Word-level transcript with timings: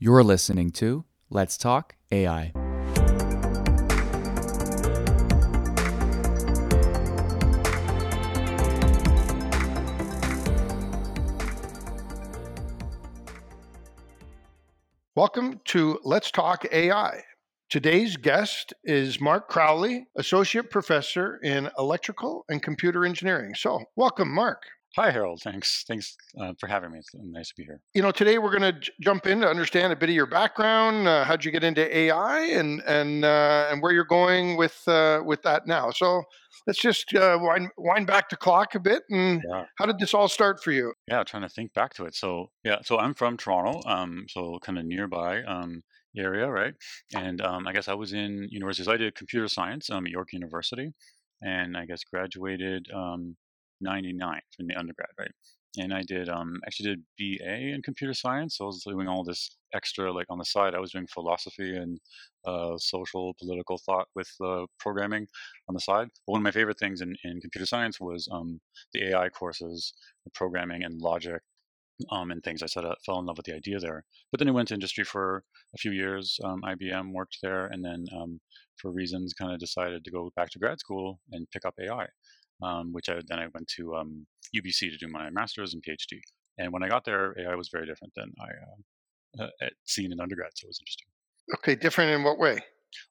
You're 0.00 0.22
listening 0.22 0.70
to 0.74 1.04
Let's 1.28 1.58
Talk 1.58 1.96
AI. 2.12 2.52
Welcome 15.16 15.60
to 15.64 15.98
Let's 16.04 16.30
Talk 16.30 16.64
AI. 16.70 17.24
Today's 17.68 18.16
guest 18.16 18.72
is 18.84 19.20
Mark 19.20 19.48
Crowley, 19.48 20.06
Associate 20.16 20.70
Professor 20.70 21.40
in 21.42 21.68
Electrical 21.76 22.44
and 22.48 22.62
Computer 22.62 23.04
Engineering. 23.04 23.56
So, 23.56 23.82
welcome, 23.96 24.32
Mark. 24.32 24.62
Hi, 24.96 25.10
Harold. 25.10 25.40
Thanks. 25.42 25.84
Thanks 25.86 26.16
uh, 26.40 26.54
for 26.58 26.66
having 26.66 26.90
me. 26.90 26.98
It's 26.98 27.10
nice 27.14 27.48
to 27.48 27.54
be 27.56 27.64
here. 27.64 27.80
You 27.94 28.02
know, 28.02 28.10
today 28.10 28.38
we're 28.38 28.56
going 28.56 28.74
to 28.74 28.80
j- 28.80 28.92
jump 29.00 29.26
in 29.26 29.40
to 29.42 29.48
understand 29.48 29.92
a 29.92 29.96
bit 29.96 30.08
of 30.08 30.14
your 30.14 30.26
background. 30.26 31.06
Uh, 31.06 31.24
how'd 31.24 31.44
you 31.44 31.50
get 31.52 31.62
into 31.62 31.96
AI, 31.96 32.40
and 32.46 32.80
and 32.86 33.24
uh, 33.24 33.68
and 33.70 33.82
where 33.82 33.92
you're 33.92 34.04
going 34.04 34.56
with 34.56 34.76
uh, 34.88 35.22
with 35.24 35.42
that 35.42 35.66
now? 35.66 35.90
So 35.90 36.22
let's 36.66 36.80
just 36.80 37.14
uh, 37.14 37.38
wind 37.40 37.68
wind 37.76 38.06
back 38.06 38.30
the 38.30 38.36
clock 38.36 38.74
a 38.74 38.80
bit. 38.80 39.02
And 39.10 39.42
Yeah. 39.48 39.64
how 39.78 39.86
did 39.86 39.98
this 39.98 40.14
all 40.14 40.26
start 40.26 40.62
for 40.62 40.72
you? 40.72 40.94
Yeah, 41.06 41.22
trying 41.22 41.42
to 41.42 41.48
think 41.48 41.74
back 41.74 41.94
to 41.94 42.06
it. 42.06 42.14
So, 42.14 42.50
yeah, 42.64 42.78
so 42.82 42.98
I'm 42.98 43.14
from 43.14 43.36
Toronto, 43.36 43.86
um, 43.88 44.24
so 44.28 44.58
kind 44.62 44.78
of 44.78 44.86
nearby 44.86 45.42
um, 45.42 45.82
area, 46.16 46.48
right? 46.48 46.74
And 47.14 47.40
um, 47.40 47.68
I 47.68 47.72
guess 47.72 47.88
I 47.88 47.94
was 47.94 48.14
in 48.14 48.48
university. 48.50 48.84
So 48.84 48.92
I 48.92 48.96
did 48.96 49.14
computer 49.14 49.48
science 49.48 49.90
um, 49.90 50.06
at 50.06 50.12
York 50.12 50.32
University, 50.32 50.92
and 51.42 51.76
I 51.76 51.84
guess 51.84 52.02
graduated 52.04 52.88
um, 52.94 53.36
99 53.80 54.40
from 54.56 54.66
the 54.66 54.76
undergrad, 54.76 55.10
right? 55.18 55.30
And 55.76 55.92
I 55.92 56.02
did 56.02 56.28
um, 56.28 56.60
actually 56.66 56.96
did 56.96 57.02
BA 57.18 57.74
in 57.74 57.82
computer 57.82 58.14
science. 58.14 58.56
So 58.56 58.64
I 58.64 58.66
was 58.66 58.82
doing 58.82 59.06
all 59.06 59.22
this 59.22 59.56
extra, 59.74 60.12
like 60.12 60.26
on 60.30 60.38
the 60.38 60.44
side. 60.44 60.74
I 60.74 60.80
was 60.80 60.92
doing 60.92 61.06
philosophy 61.06 61.76
and 61.76 62.00
uh, 62.46 62.78
social 62.78 63.34
political 63.38 63.78
thought 63.78 64.08
with 64.14 64.30
uh, 64.42 64.64
programming 64.80 65.26
on 65.68 65.74
the 65.74 65.80
side. 65.80 66.08
But 66.26 66.32
one 66.32 66.40
of 66.40 66.44
my 66.44 66.50
favorite 66.50 66.78
things 66.78 67.00
in, 67.00 67.14
in 67.22 67.40
computer 67.40 67.66
science 67.66 68.00
was 68.00 68.28
um, 68.32 68.60
the 68.92 69.10
AI 69.10 69.28
courses, 69.28 69.92
the 70.24 70.30
programming 70.30 70.84
and 70.84 71.00
logic 71.00 71.42
um, 72.10 72.30
and 72.30 72.42
things. 72.42 72.62
I 72.62 72.66
sort 72.66 72.86
of 72.86 72.96
fell 73.04 73.18
in 73.18 73.26
love 73.26 73.36
with 73.36 73.46
the 73.46 73.54
idea 73.54 73.78
there. 73.78 74.04
But 74.30 74.38
then 74.38 74.48
I 74.48 74.52
went 74.52 74.68
to 74.68 74.74
industry 74.74 75.04
for 75.04 75.44
a 75.74 75.78
few 75.78 75.92
years. 75.92 76.38
Um, 76.44 76.62
IBM 76.62 77.12
worked 77.12 77.38
there, 77.42 77.66
and 77.66 77.84
then 77.84 78.06
um, 78.16 78.40
for 78.76 78.90
reasons, 78.90 79.34
kind 79.34 79.52
of 79.52 79.58
decided 79.58 80.04
to 80.04 80.10
go 80.10 80.30
back 80.36 80.50
to 80.50 80.58
grad 80.58 80.78
school 80.80 81.20
and 81.32 81.50
pick 81.50 81.64
up 81.64 81.74
AI, 81.80 82.06
um, 82.62 82.92
which 82.92 83.08
I 83.08 83.20
then 83.26 83.38
I 83.38 83.46
went 83.54 83.68
to 83.76 83.96
um, 83.96 84.26
UBC 84.54 84.90
to 84.90 84.96
do 84.96 85.08
my 85.08 85.30
master's 85.30 85.74
and 85.74 85.82
PhD. 85.82 86.20
And 86.58 86.72
when 86.72 86.82
I 86.82 86.88
got 86.88 87.04
there, 87.04 87.34
AI 87.38 87.54
was 87.54 87.68
very 87.68 87.86
different 87.86 88.12
than 88.16 88.32
I 88.40 88.44
uh, 88.44 89.44
uh, 89.44 89.50
had 89.60 89.72
seen 89.84 90.12
in 90.12 90.20
undergrad, 90.20 90.50
so 90.54 90.66
it 90.66 90.68
was 90.68 90.80
interesting. 90.80 91.06
Okay, 91.56 91.74
different 91.74 92.10
in 92.10 92.24
what 92.24 92.38
way? 92.38 92.60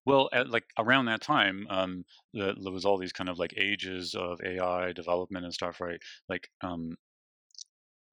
Well, 0.06 0.30
at, 0.34 0.50
like 0.50 0.66
around 0.78 1.06
that 1.06 1.22
time, 1.22 1.68
um, 1.70 2.06
the, 2.34 2.56
there 2.62 2.74
was 2.74 2.86
all 2.86 2.98
these 2.98 3.14
kind 3.14 3.30
of 3.30 3.40
like 3.40 3.54
ages 3.58 4.16
of 4.16 4.40
AI 4.44 4.92
development 4.94 5.46
and 5.46 5.54
stuff, 5.54 5.80
right? 5.80 6.00
Like, 6.28 6.50
um, 6.62 6.98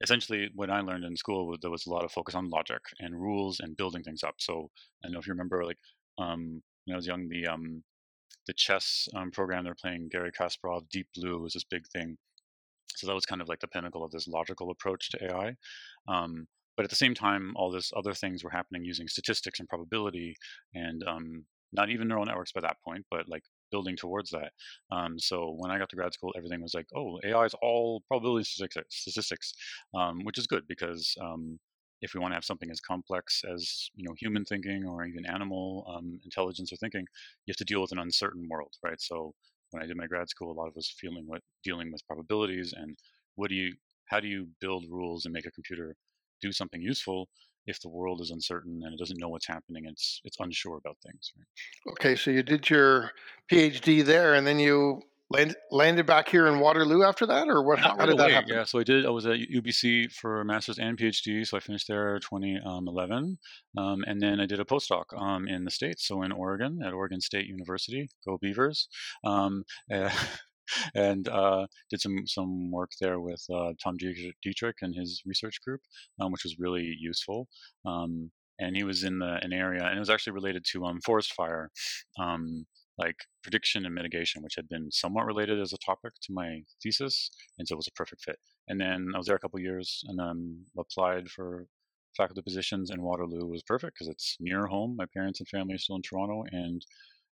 essentially, 0.01 0.49
what 0.55 0.69
I 0.69 0.81
learned 0.81 1.05
in 1.05 1.15
school 1.15 1.55
there 1.61 1.71
was 1.71 1.85
a 1.85 1.89
lot 1.89 2.03
of 2.03 2.11
focus 2.11 2.35
on 2.35 2.49
logic 2.49 2.81
and 2.99 3.19
rules 3.19 3.59
and 3.59 3.77
building 3.77 4.03
things 4.03 4.23
up. 4.23 4.35
So 4.39 4.69
I 5.03 5.07
don't 5.07 5.13
know 5.13 5.19
if 5.19 5.27
you 5.27 5.33
remember, 5.33 5.65
like 5.65 5.79
um, 6.17 6.61
when 6.85 6.93
I 6.93 6.97
was 6.97 7.07
young, 7.07 7.27
the 7.27 7.47
um, 7.47 7.83
the 8.47 8.53
chess 8.53 9.07
um, 9.15 9.31
program 9.31 9.63
they're 9.63 9.75
playing, 9.75 10.09
Garry 10.11 10.31
Kasparov, 10.31 10.89
Deep 10.89 11.07
Blue 11.15 11.39
was 11.39 11.53
this 11.53 11.63
big 11.63 11.85
thing. 11.87 12.17
So 12.95 13.07
that 13.07 13.13
was 13.13 13.25
kind 13.25 13.41
of 13.41 13.49
like 13.49 13.59
the 13.59 13.67
pinnacle 13.67 14.03
of 14.03 14.11
this 14.11 14.27
logical 14.27 14.71
approach 14.71 15.09
to 15.11 15.25
AI. 15.25 15.55
Um, 16.07 16.47
but 16.77 16.83
at 16.83 16.89
the 16.89 16.95
same 16.95 17.13
time, 17.13 17.53
all 17.55 17.71
this 17.71 17.91
other 17.95 18.13
things 18.13 18.43
were 18.43 18.49
happening 18.49 18.83
using 18.83 19.07
statistics 19.07 19.59
and 19.59 19.69
probability, 19.69 20.35
and 20.73 21.03
um, 21.07 21.45
not 21.73 21.89
even 21.89 22.07
neural 22.07 22.25
networks 22.25 22.51
by 22.51 22.61
that 22.61 22.77
point, 22.85 23.05
but 23.09 23.27
like 23.29 23.43
building 23.71 23.95
towards 23.95 24.29
that. 24.31 24.51
Um, 24.91 25.17
so 25.17 25.55
when 25.57 25.71
I 25.71 25.77
got 25.77 25.89
to 25.89 25.95
grad 25.95 26.13
school, 26.13 26.33
everything 26.37 26.61
was 26.61 26.73
like, 26.73 26.87
oh, 26.95 27.19
AI 27.25 27.45
is 27.45 27.55
all 27.61 28.03
probability 28.07 28.45
statistics, 28.45 28.95
statistics 29.01 29.53
um, 29.93 30.23
which 30.23 30.37
is 30.37 30.47
good 30.47 30.63
because 30.67 31.15
um, 31.21 31.59
if 32.01 32.13
we 32.13 32.19
want 32.19 32.31
to 32.31 32.35
have 32.35 32.45
something 32.45 32.69
as 32.69 32.79
complex 32.79 33.43
as 33.51 33.89
you 33.95 34.03
know 34.03 34.13
human 34.17 34.45
thinking 34.45 34.85
or 34.85 35.05
even 35.05 35.25
animal 35.25 35.85
um, 35.95 36.19
intelligence 36.23 36.71
or 36.71 36.77
thinking, 36.77 37.05
you 37.45 37.51
have 37.51 37.57
to 37.57 37.65
deal 37.65 37.81
with 37.81 37.91
an 37.91 37.99
uncertain 37.99 38.47
world, 38.49 38.73
right? 38.83 38.99
So 38.99 39.33
when 39.71 39.83
I 39.83 39.87
did 39.87 39.97
my 39.97 40.07
grad 40.07 40.29
school, 40.29 40.51
a 40.51 40.59
lot 40.59 40.67
of 40.67 40.77
us 40.77 40.93
feeling 40.99 41.23
what 41.25 41.41
dealing 41.63 41.91
with 41.91 42.05
probabilities 42.07 42.73
and 42.75 42.97
what 43.35 43.49
do 43.49 43.55
you 43.55 43.73
how 44.07 44.19
do 44.19 44.27
you 44.27 44.47
build 44.61 44.85
rules 44.89 45.25
and 45.25 45.33
make 45.33 45.45
a 45.45 45.51
computer 45.51 45.95
do 46.41 46.51
something 46.51 46.81
useful 46.81 47.27
if 47.65 47.81
the 47.81 47.89
world 47.89 48.21
is 48.21 48.29
uncertain 48.29 48.81
and 48.83 48.93
it 48.93 48.99
doesn't 48.99 49.19
know 49.19 49.29
what's 49.29 49.47
happening 49.47 49.85
it's 49.85 50.21
it's 50.23 50.39
unsure 50.39 50.77
about 50.77 50.97
things 51.03 51.31
right? 51.35 51.91
Okay, 51.93 52.15
so 52.15 52.31
you 52.31 52.43
did 52.43 52.69
your 52.69 53.11
PhD 53.51 54.03
there, 54.03 54.33
and 54.33 54.45
then 54.45 54.59
you 54.59 55.01
land, 55.29 55.55
landed 55.71 56.05
back 56.05 56.29
here 56.29 56.47
in 56.47 56.59
Waterloo 56.59 57.03
after 57.03 57.25
that, 57.25 57.47
or 57.47 57.63
what? 57.63 57.79
How, 57.79 57.89
Not 57.89 57.97
how 57.97 57.99
right 57.99 58.09
did 58.09 58.19
that 58.19 58.31
happen? 58.31 58.49
Yeah, 58.49 58.63
so 58.63 58.79
I 58.79 58.83
did. 58.83 59.05
I 59.05 59.09
was 59.09 59.25
at 59.25 59.37
UBC 59.37 60.11
for 60.13 60.41
a 60.41 60.45
master's 60.45 60.79
and 60.79 60.97
PhD. 60.97 61.45
So 61.45 61.57
I 61.57 61.59
finished 61.59 61.87
there 61.87 62.19
2011, 62.19 63.37
um, 63.77 64.03
and 64.07 64.21
then 64.21 64.39
I 64.39 64.45
did 64.45 64.59
a 64.59 64.65
postdoc 64.65 65.05
um, 65.17 65.47
in 65.47 65.63
the 65.63 65.71
states. 65.71 66.07
So 66.07 66.23
in 66.23 66.31
Oregon 66.31 66.79
at 66.83 66.93
Oregon 66.93 67.21
State 67.21 67.47
University, 67.47 68.09
go 68.25 68.37
Beavers, 68.41 68.87
um, 69.23 69.63
eh, 69.91 70.11
and 70.93 71.27
uh, 71.27 71.67
did 71.89 72.01
some 72.01 72.25
some 72.25 72.71
work 72.71 72.91
there 73.01 73.19
with 73.19 73.43
uh, 73.53 73.73
Tom 73.83 73.97
Dietterich 73.97 74.33
Dietterich 74.45 74.81
and 74.81 74.95
his 74.95 75.21
research 75.25 75.59
group, 75.65 75.81
um, 76.19 76.31
which 76.31 76.43
was 76.43 76.59
really 76.59 76.95
useful. 76.99 77.47
Um, 77.85 78.31
and 78.57 78.75
he 78.75 78.83
was 78.83 79.03
in 79.03 79.19
the 79.19 79.37
an 79.41 79.51
area, 79.51 79.83
and 79.83 79.97
it 79.97 79.99
was 79.99 80.09
actually 80.09 80.33
related 80.33 80.63
to 80.71 80.85
um, 80.85 81.01
forest 81.01 81.33
fire. 81.33 81.71
Um, 82.17 82.65
like 82.97 83.15
prediction 83.43 83.85
and 83.85 83.93
mitigation, 83.93 84.41
which 84.41 84.55
had 84.55 84.69
been 84.69 84.89
somewhat 84.91 85.25
related 85.25 85.59
as 85.59 85.73
a 85.73 85.77
topic 85.77 86.13
to 86.23 86.33
my 86.33 86.61
thesis, 86.81 87.29
and 87.57 87.67
so 87.67 87.73
it 87.73 87.77
was 87.77 87.87
a 87.87 87.91
perfect 87.91 88.23
fit. 88.23 88.39
And 88.67 88.79
then 88.79 89.11
I 89.13 89.17
was 89.17 89.27
there 89.27 89.35
a 89.35 89.39
couple 89.39 89.59
years, 89.59 90.03
and 90.07 90.17
then 90.17 90.65
applied 90.77 91.29
for 91.29 91.67
faculty 92.15 92.41
positions, 92.41 92.89
and 92.89 93.01
Waterloo 93.01 93.45
was 93.45 93.63
perfect 93.63 93.95
because 93.95 94.07
it's 94.07 94.37
near 94.39 94.67
home. 94.67 94.95
My 94.97 95.05
parents 95.13 95.39
and 95.39 95.47
family 95.49 95.75
are 95.75 95.77
still 95.77 95.97
in 95.97 96.01
Toronto, 96.01 96.43
and 96.51 96.85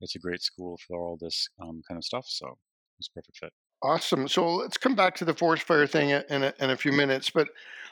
it's 0.01 0.15
a 0.15 0.19
great 0.21 0.43
school 0.43 0.79
for 0.87 1.01
all 1.01 1.19
this 1.21 1.49
um, 1.61 1.83
kind 1.89 1.99
of 1.99 2.05
stuff. 2.05 2.27
So 2.29 2.47
it 2.47 2.99
was 2.99 3.09
a 3.11 3.15
perfect 3.15 3.39
fit. 3.39 3.53
Awesome. 3.83 4.27
So 4.27 4.55
let's 4.55 4.79
come 4.79 4.95
back 4.95 5.15
to 5.17 5.25
the 5.25 5.35
forest 5.35 5.65
fire 5.65 5.87
thing 5.87 6.11
in 6.11 6.43
a, 6.43 6.53
in 6.61 6.71
a 6.71 6.77
few 6.77 6.93
minutes, 6.93 7.31
but 7.31 7.49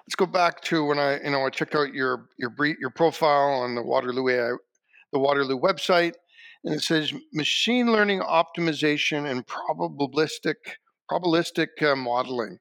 let's 0.07 0.15
go 0.17 0.27
back 0.27 0.61
to 0.63 0.85
when 0.85 0.99
I, 0.99 1.23
you 1.23 1.31
know, 1.31 1.45
I 1.45 1.51
checked 1.51 1.75
out 1.75 1.93
your 1.93 2.29
your 2.39 2.51
brief, 2.51 2.79
your 2.79 2.91
profile 2.91 3.61
on 3.63 3.75
the 3.75 3.83
Waterloo 3.83 4.29
AI, 4.29 4.57
the 5.13 5.19
Waterloo 5.19 5.61
website, 5.61 6.15
and 6.65 6.75
it 6.75 6.83
says 6.83 7.13
machine 7.33 7.93
learning 7.93 8.21
optimization 8.21 9.31
and 9.31 9.47
probabilistic 9.47 10.55
probabilistic 11.11 11.83
uh, 11.83 11.95
modeling. 11.95 12.59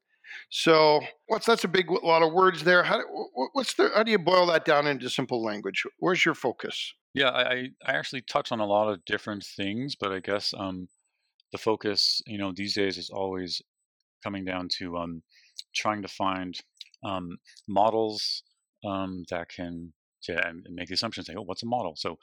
So 0.49 1.01
what's 1.27 1.45
that's 1.45 1.63
a 1.63 1.67
big 1.67 1.87
w- 1.87 2.05
lot 2.05 2.23
of 2.23 2.33
words 2.33 2.63
there. 2.63 2.83
How 2.83 2.97
do- 2.97 3.49
what's 3.53 3.73
the 3.75 3.91
how 3.95 4.03
do 4.03 4.11
you 4.11 4.19
boil 4.19 4.45
that 4.47 4.65
down 4.65 4.87
into 4.87 5.09
simple 5.09 5.43
language? 5.43 5.83
Where's 5.99 6.25
your 6.25 6.35
focus? 6.35 6.93
Yeah, 7.13 7.29
I, 7.29 7.69
I 7.85 7.93
actually 7.93 8.21
touch 8.21 8.51
on 8.51 8.59
a 8.59 8.65
lot 8.65 8.91
of 8.91 9.05
different 9.05 9.45
things, 9.45 9.95
but 9.95 10.11
I 10.11 10.19
guess 10.19 10.51
um, 10.57 10.87
the 11.51 11.59
focus, 11.59 12.21
you 12.25 12.39
know, 12.39 12.51
these 12.55 12.73
days 12.73 12.97
is 12.97 13.11
always 13.11 13.61
coming 14.23 14.43
down 14.45 14.67
to 14.79 14.97
um, 14.97 15.21
trying 15.75 16.01
to 16.01 16.07
find 16.07 16.57
um, 17.05 17.37
models 17.67 18.41
um, 18.83 19.23
that 19.29 19.49
can 19.49 19.93
yeah, 20.27 20.51
make 20.69 20.87
the 20.87 20.93
assumption, 20.93 21.23
say, 21.23 21.35
oh, 21.37 21.41
what's 21.43 21.63
a 21.63 21.67
model? 21.67 21.93
So, 21.95 22.17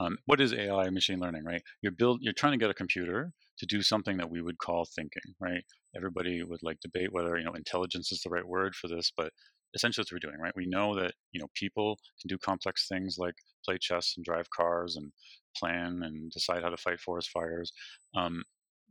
um, 0.00 0.16
what 0.26 0.40
is 0.40 0.52
AI 0.52 0.90
machine 0.90 1.18
learning, 1.20 1.44
right? 1.44 1.62
You're 1.82 1.92
build, 1.92 2.20
you're 2.22 2.32
trying 2.32 2.52
to 2.52 2.58
get 2.58 2.70
a 2.70 2.74
computer 2.74 3.32
to 3.58 3.66
do 3.66 3.82
something 3.82 4.16
that 4.18 4.30
we 4.30 4.42
would 4.42 4.58
call 4.58 4.86
thinking, 4.94 5.34
right? 5.40 5.64
Everybody 5.96 6.42
would 6.42 6.62
like 6.62 6.78
debate 6.80 7.12
whether 7.12 7.36
you 7.38 7.44
know 7.44 7.54
intelligence 7.54 8.12
is 8.12 8.20
the 8.22 8.30
right 8.30 8.46
word 8.46 8.74
for 8.76 8.88
this, 8.88 9.12
but 9.16 9.32
essentially, 9.74 10.04
what 10.04 10.12
we're 10.12 10.30
doing, 10.30 10.40
right? 10.40 10.54
We 10.56 10.66
know 10.66 10.94
that 10.96 11.12
you 11.32 11.40
know 11.40 11.48
people 11.54 11.98
can 12.20 12.28
do 12.28 12.38
complex 12.38 12.86
things 12.88 13.16
like 13.18 13.34
play 13.64 13.78
chess 13.80 14.14
and 14.16 14.24
drive 14.24 14.48
cars 14.56 14.96
and 14.96 15.12
plan 15.56 16.02
and 16.04 16.30
decide 16.30 16.62
how 16.62 16.70
to 16.70 16.76
fight 16.76 17.00
forest 17.00 17.30
fires. 17.30 17.72
Um, 18.16 18.42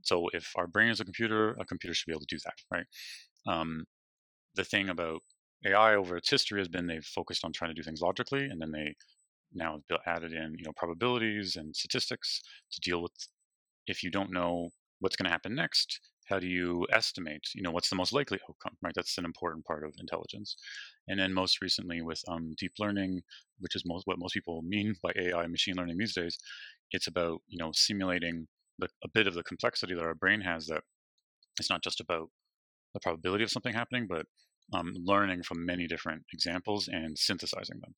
so 0.04 0.28
if 0.34 0.52
our 0.56 0.68
brain 0.68 0.90
is 0.90 1.00
a 1.00 1.06
computer, 1.06 1.52
a 1.60 1.66
computer 1.66 1.94
should 1.94 2.08
be 2.08 2.14
able 2.14 2.22
to 2.22 2.36
do 2.36 2.40
that, 2.46 2.56
right? 2.72 2.86
Um, 3.48 3.86
the 4.56 4.64
thing 4.64 4.90
about 4.90 5.22
AI 5.66 5.96
over 5.96 6.18
its 6.18 6.30
history 6.30 6.60
has 6.60 6.68
been 6.68 6.88
they've 6.88 7.04
focused 7.04 7.44
on 7.46 7.54
trying 7.54 7.72
to 7.72 7.76
do 7.76 7.84
things 7.84 8.02
logically, 8.02 8.46
and 8.46 8.62
then 8.62 8.72
they 8.72 8.96
now 9.58 9.80
added 10.06 10.34
in 10.34 10.56
you 10.58 10.66
know 10.66 10.74
probabilities 10.76 11.56
and 11.56 11.76
statistics 11.76 12.42
to 12.72 12.80
deal 12.82 13.02
with 13.02 13.12
if 13.88 14.04
you 14.04 14.12
don't 14.12 14.32
know 14.32 14.70
what's 15.00 15.16
going 15.16 15.26
to 15.26 15.32
happen 15.32 15.56
next. 15.56 16.00
How 16.30 16.40
do 16.40 16.48
you 16.48 16.86
estimate? 16.92 17.44
You 17.56 17.62
know 17.62 17.72
what's 17.72 17.90
the 17.90 17.96
most 17.96 18.12
likely 18.12 18.40
outcome, 18.50 18.76
right? 18.84 18.94
That's 18.96 19.18
an 19.18 19.26
important 19.26 19.66
part 19.66 19.86
of 19.86 19.94
intelligence. 19.98 20.58
And 21.08 21.20
then 21.20 21.34
most 21.34 21.62
recently 21.62 22.02
with 22.02 22.22
um, 22.28 22.54
deep 22.58 22.74
learning, 22.80 23.22
which 23.60 23.76
is 23.76 23.84
most, 23.86 24.06
what 24.06 24.20
most 24.20 24.34
people 24.34 24.62
mean 24.62 24.96
by 25.02 25.14
AI 25.16 25.48
machine 25.48 25.76
learning 25.76 25.98
these 25.98 26.14
days, 26.14 26.38
it's 26.92 27.08
about 27.08 27.42
you 27.48 27.58
know 27.58 27.72
simulating 27.74 28.48
the, 28.80 28.90
a 29.04 29.10
bit 29.14 29.28
of 29.28 29.36
the 29.36 29.44
complexity 29.44 29.96
that 29.96 30.04
our 30.04 30.16
brain 30.16 30.42
has. 30.42 30.68
That 30.68 30.84
it's 31.60 31.70
not 31.70 31.84
just 31.84 32.02
about 32.02 32.30
the 32.94 33.00
probability 33.00 33.44
of 33.44 33.52
something 33.52 33.74
happening, 33.74 34.08
but 34.10 34.26
um, 34.74 34.94
learning 35.06 35.44
from 35.44 35.66
many 35.66 35.88
different 35.88 36.24
examples 36.34 36.90
and 36.90 37.18
synthesizing 37.18 37.80
them. 37.80 37.96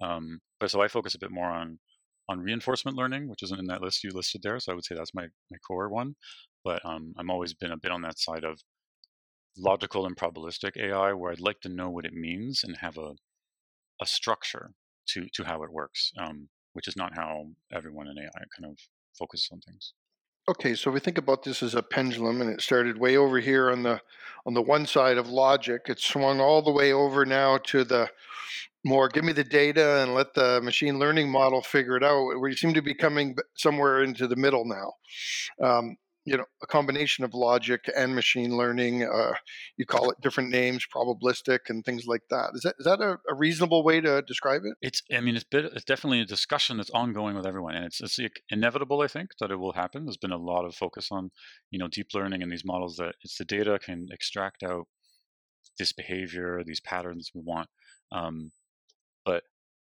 Um, 0.00 0.40
but 0.60 0.70
so 0.70 0.80
I 0.80 0.88
focus 0.88 1.14
a 1.14 1.18
bit 1.18 1.30
more 1.30 1.50
on 1.50 1.78
on 2.28 2.40
reinforcement 2.40 2.96
learning, 2.96 3.28
which 3.28 3.42
isn't 3.42 3.58
in 3.58 3.66
that 3.66 3.80
list 3.80 4.04
you 4.04 4.10
listed 4.10 4.42
there. 4.42 4.60
So 4.60 4.72
I 4.72 4.74
would 4.74 4.84
say 4.84 4.94
that's 4.94 5.14
my 5.14 5.26
my 5.50 5.58
core 5.66 5.88
one. 5.88 6.14
But 6.64 6.84
um, 6.84 7.14
I'm 7.18 7.30
always 7.30 7.54
been 7.54 7.72
a 7.72 7.78
bit 7.78 7.92
on 7.92 8.02
that 8.02 8.18
side 8.18 8.44
of 8.44 8.60
logical 9.56 10.06
and 10.06 10.16
probabilistic 10.16 10.76
AI, 10.76 11.12
where 11.12 11.32
I'd 11.32 11.40
like 11.40 11.60
to 11.60 11.68
know 11.68 11.90
what 11.90 12.04
it 12.04 12.12
means 12.12 12.64
and 12.64 12.76
have 12.78 12.98
a 12.98 13.14
a 14.00 14.06
structure 14.06 14.70
to 15.08 15.26
to 15.34 15.44
how 15.44 15.62
it 15.62 15.72
works, 15.72 16.12
um, 16.18 16.48
which 16.74 16.88
is 16.88 16.96
not 16.96 17.14
how 17.14 17.46
everyone 17.72 18.08
in 18.08 18.18
AI 18.18 18.44
kind 18.56 18.70
of 18.70 18.78
focuses 19.18 19.48
on 19.52 19.60
things. 19.60 19.94
Okay, 20.48 20.74
so 20.74 20.90
we 20.90 21.00
think 21.00 21.18
about 21.18 21.42
this 21.42 21.62
as 21.62 21.74
a 21.74 21.82
pendulum, 21.82 22.40
and 22.40 22.48
it 22.50 22.62
started 22.62 22.96
way 22.96 23.18
over 23.18 23.38
here 23.38 23.70
on 23.70 23.82
the 23.82 24.00
on 24.46 24.54
the 24.54 24.62
one 24.62 24.86
side 24.86 25.18
of 25.18 25.28
logic. 25.28 25.82
It 25.88 26.00
swung 26.00 26.40
all 26.40 26.62
the 26.62 26.72
way 26.72 26.92
over 26.92 27.26
now 27.26 27.58
to 27.58 27.84
the 27.84 28.08
more 28.84 29.08
give 29.08 29.24
me 29.24 29.32
the 29.32 29.44
data 29.44 30.02
and 30.02 30.14
let 30.14 30.34
the 30.34 30.60
machine 30.62 30.98
learning 30.98 31.30
model 31.30 31.62
figure 31.62 31.96
it 31.96 32.04
out. 32.04 32.40
We 32.40 32.54
seem 32.54 32.74
to 32.74 32.82
be 32.82 32.94
coming 32.94 33.36
somewhere 33.56 34.02
into 34.02 34.26
the 34.26 34.36
middle 34.36 34.64
now. 34.64 35.66
Um, 35.66 35.96
you 36.28 36.36
know 36.36 36.44
a 36.62 36.66
combination 36.66 37.24
of 37.24 37.32
logic 37.32 37.90
and 37.96 38.14
machine 38.14 38.56
learning. 38.56 39.02
Uh, 39.02 39.32
you 39.76 39.86
call 39.86 40.10
it 40.10 40.20
different 40.20 40.50
names, 40.50 40.86
probabilistic 40.94 41.60
and 41.68 41.84
things 41.84 42.06
like 42.06 42.22
that. 42.30 42.50
Is 42.54 42.62
that 42.62 42.74
is 42.78 42.84
that 42.84 43.00
a, 43.00 43.18
a, 43.30 43.34
reasonable 43.34 43.82
way 43.82 44.00
to 44.00 44.22
describe 44.22 44.62
it? 44.64 44.74
It's 44.82 45.02
I 45.10 45.20
mean 45.20 45.36
it's 45.36 45.44
bit, 45.44 45.64
it's 45.64 45.84
definitely 45.84 46.20
a 46.20 46.26
discussion 46.26 46.76
that's 46.76 46.90
ongoing 46.90 47.34
with 47.34 47.46
everyone, 47.46 47.74
and 47.74 47.86
it's 47.86 48.00
it's 48.00 48.18
inevitable. 48.50 49.00
I 49.00 49.08
think 49.08 49.30
that 49.40 49.50
it 49.50 49.56
will 49.56 49.72
happen. 49.72 50.04
There's 50.04 50.18
been 50.18 50.32
a 50.32 50.36
lot 50.36 50.66
of 50.66 50.74
focus 50.74 51.08
on 51.10 51.30
you 51.70 51.78
know 51.78 51.88
deep 51.88 52.08
learning 52.14 52.42
and 52.42 52.52
these 52.52 52.64
models 52.64 52.96
that 52.96 53.14
it's 53.22 53.38
the 53.38 53.44
data 53.46 53.78
can 53.78 54.08
extract 54.10 54.62
out 54.62 54.86
this 55.78 55.92
behavior, 55.92 56.62
these 56.64 56.80
patterns 56.80 57.30
we 57.34 57.40
want. 57.42 57.68
Um, 58.12 58.50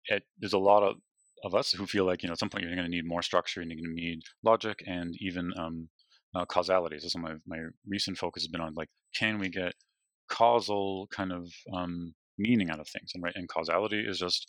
it, 0.07 0.23
there's 0.39 0.53
a 0.53 0.57
lot 0.59 0.83
of 0.83 0.95
of 1.43 1.53
us 1.53 1.71
who 1.71 1.85
feel 1.85 2.05
like 2.05 2.23
you 2.23 2.27
know 2.27 2.33
at 2.33 2.39
some 2.39 2.49
point 2.49 2.63
you're 2.63 2.75
going 2.75 2.89
to 2.89 2.95
need 2.95 3.05
more 3.05 3.21
structure 3.21 3.61
and 3.61 3.69
you're 3.69 3.79
going 3.79 3.95
to 3.95 4.01
need 4.01 4.21
logic 4.43 4.81
and 4.87 5.15
even 5.19 5.51
um, 5.57 5.87
uh, 6.35 6.45
causality. 6.45 6.99
So 6.99 7.07
some 7.07 7.25
of 7.25 7.39
my, 7.47 7.57
my 7.57 7.63
recent 7.87 8.17
focus 8.17 8.43
has 8.43 8.49
been 8.49 8.61
on 8.61 8.73
like, 8.75 8.89
can 9.15 9.39
we 9.39 9.49
get 9.49 9.73
causal 10.29 11.07
kind 11.11 11.31
of 11.31 11.49
um, 11.73 12.13
meaning 12.37 12.69
out 12.69 12.79
of 12.79 12.87
things? 12.89 13.11
And 13.13 13.23
right, 13.23 13.35
and 13.35 13.47
causality 13.47 14.03
is 14.05 14.19
just, 14.19 14.47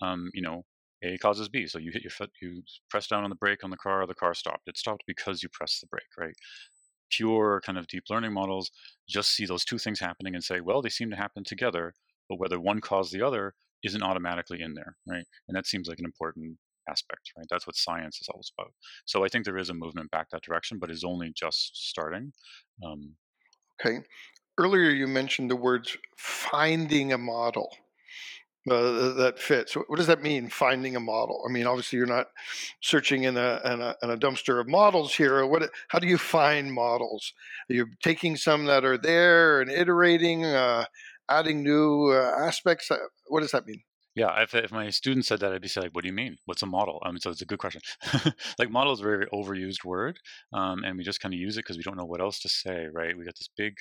um, 0.00 0.30
you 0.34 0.42
know, 0.42 0.64
A 1.02 1.18
causes 1.18 1.48
B. 1.48 1.66
So 1.66 1.78
you 1.78 1.90
hit 1.92 2.02
your 2.02 2.10
foot, 2.10 2.30
you 2.40 2.62
press 2.90 3.06
down 3.06 3.24
on 3.24 3.30
the 3.30 3.36
brake 3.36 3.62
on 3.64 3.70
the 3.70 3.76
car, 3.76 4.06
the 4.06 4.14
car 4.14 4.34
stopped. 4.34 4.66
It 4.66 4.78
stopped 4.78 5.04
because 5.06 5.42
you 5.42 5.48
pressed 5.52 5.80
the 5.82 5.88
brake, 5.88 6.04
right? 6.18 6.34
Pure 7.10 7.62
kind 7.64 7.78
of 7.78 7.86
deep 7.86 8.04
learning 8.10 8.32
models 8.32 8.70
just 9.08 9.34
see 9.34 9.46
those 9.46 9.64
two 9.64 9.78
things 9.78 10.00
happening 10.00 10.34
and 10.34 10.42
say, 10.42 10.60
well, 10.60 10.82
they 10.82 10.88
seem 10.88 11.10
to 11.10 11.16
happen 11.16 11.44
together, 11.44 11.92
but 12.28 12.40
whether 12.40 12.58
one 12.58 12.80
caused 12.80 13.12
the 13.12 13.22
other 13.22 13.54
isn't 13.82 14.02
automatically 14.02 14.62
in 14.62 14.74
there, 14.74 14.96
right? 15.06 15.24
And 15.48 15.56
that 15.56 15.66
seems 15.66 15.88
like 15.88 15.98
an 15.98 16.04
important 16.04 16.56
aspect, 16.88 17.32
right? 17.36 17.46
That's 17.50 17.66
what 17.66 17.76
science 17.76 18.18
is 18.20 18.28
always 18.28 18.50
about. 18.58 18.72
So 19.04 19.24
I 19.24 19.28
think 19.28 19.44
there 19.44 19.58
is 19.58 19.70
a 19.70 19.74
movement 19.74 20.10
back 20.10 20.30
that 20.30 20.42
direction, 20.42 20.78
but 20.78 20.90
is 20.90 21.04
only 21.04 21.32
just 21.34 21.88
starting. 21.88 22.32
Um, 22.84 23.14
okay. 23.80 23.98
Earlier, 24.58 24.90
you 24.90 25.06
mentioned 25.06 25.50
the 25.50 25.56
words 25.56 25.96
finding 26.16 27.12
a 27.12 27.18
model. 27.18 27.68
Uh, 28.68 29.12
that 29.12 29.38
fits. 29.38 29.74
What 29.74 29.96
does 29.96 30.08
that 30.08 30.22
mean? 30.22 30.50
Finding 30.50 30.96
a 30.96 31.00
model. 31.00 31.40
I 31.48 31.52
mean, 31.52 31.68
obviously, 31.68 31.98
you're 31.98 32.06
not 32.06 32.26
searching 32.82 33.22
in 33.22 33.36
a, 33.36 33.60
in 33.64 33.80
a, 33.80 33.94
in 34.02 34.10
a 34.10 34.16
dumpster 34.16 34.60
of 34.60 34.66
models 34.66 35.14
here. 35.14 35.46
What? 35.46 35.70
How 35.86 36.00
do 36.00 36.08
you 36.08 36.18
find 36.18 36.72
models? 36.72 37.32
Are 37.70 37.74
you 37.74 37.86
taking 38.02 38.34
some 38.34 38.64
that 38.64 38.84
are 38.84 38.98
there 38.98 39.60
and 39.60 39.70
iterating, 39.70 40.44
uh, 40.44 40.86
adding 41.28 41.62
new 41.62 42.10
uh, 42.12 42.34
aspects? 42.38 42.90
Uh, 42.90 42.96
what 43.28 43.40
does 43.40 43.52
that 43.52 43.66
mean? 43.66 43.82
Yeah, 44.14 44.42
if, 44.42 44.54
if 44.54 44.72
my 44.72 44.88
students 44.88 45.28
said 45.28 45.40
that, 45.40 45.52
I'd 45.52 45.60
be 45.60 45.68
like, 45.76 45.94
"What 45.94 46.02
do 46.02 46.08
you 46.08 46.14
mean? 46.14 46.38
What's 46.46 46.62
a 46.62 46.66
model?" 46.66 47.02
I 47.04 47.10
mean, 47.10 47.20
so 47.20 47.30
it's 47.30 47.42
a 47.42 47.46
good 47.46 47.58
question. 47.58 47.82
like, 48.58 48.70
model 48.70 48.94
is 48.94 49.00
a 49.00 49.04
very 49.04 49.26
overused 49.26 49.84
word, 49.84 50.18
um, 50.54 50.84
and 50.84 50.96
we 50.96 51.04
just 51.04 51.20
kind 51.20 51.34
of 51.34 51.40
use 51.40 51.58
it 51.58 51.64
because 51.64 51.76
we 51.76 51.82
don't 51.82 51.98
know 51.98 52.06
what 52.06 52.22
else 52.22 52.40
to 52.40 52.48
say, 52.48 52.86
right? 52.92 53.16
We 53.16 53.26
got 53.26 53.36
this 53.36 53.50
big, 53.58 53.74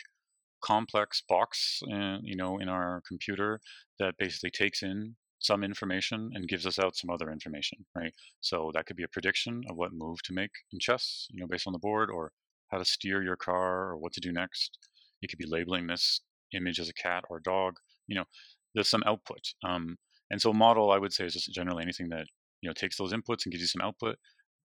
complex 0.61 1.23
box, 1.29 1.79
in, 1.87 2.01
uh, 2.01 2.19
you 2.21 2.35
know, 2.35 2.57
in 2.59 2.67
our 2.67 3.01
computer 3.07 3.61
that 3.99 4.15
basically 4.17 4.49
takes 4.49 4.83
in 4.83 5.15
some 5.39 5.63
information 5.63 6.31
and 6.33 6.49
gives 6.49 6.65
us 6.65 6.79
out 6.79 6.97
some 6.97 7.09
other 7.09 7.31
information, 7.31 7.85
right? 7.95 8.13
So 8.41 8.71
that 8.73 8.87
could 8.87 8.97
be 8.97 9.03
a 9.03 9.07
prediction 9.07 9.63
of 9.69 9.77
what 9.77 9.93
move 9.93 10.21
to 10.23 10.33
make 10.33 10.51
in 10.73 10.79
chess, 10.79 11.27
you 11.29 11.39
know, 11.39 11.47
based 11.47 11.67
on 11.67 11.73
the 11.73 11.79
board, 11.79 12.09
or 12.09 12.31
how 12.69 12.79
to 12.79 12.85
steer 12.85 13.23
your 13.23 13.37
car, 13.37 13.91
or 13.91 13.97
what 13.97 14.11
to 14.13 14.19
do 14.19 14.33
next. 14.33 14.77
You 15.21 15.29
could 15.29 15.39
be 15.39 15.47
labeling 15.47 15.87
this 15.87 16.21
image 16.55 16.79
as 16.79 16.89
a 16.89 16.93
cat 16.93 17.23
or 17.29 17.37
a 17.37 17.43
dog. 17.43 17.75
You 18.07 18.15
know, 18.15 18.25
there's 18.73 18.89
some 18.89 19.03
output. 19.05 19.41
Um, 19.63 19.97
and 20.31 20.41
so 20.41 20.53
model, 20.53 20.91
I 20.91 20.97
would 20.97 21.13
say, 21.13 21.25
is 21.25 21.33
just 21.33 21.53
generally 21.53 21.83
anything 21.83 22.09
that 22.09 22.25
you 22.61 22.69
know 22.69 22.73
takes 22.73 22.97
those 22.97 23.13
inputs 23.13 23.45
and 23.45 23.51
gives 23.51 23.61
you 23.61 23.67
some 23.67 23.81
output, 23.81 24.17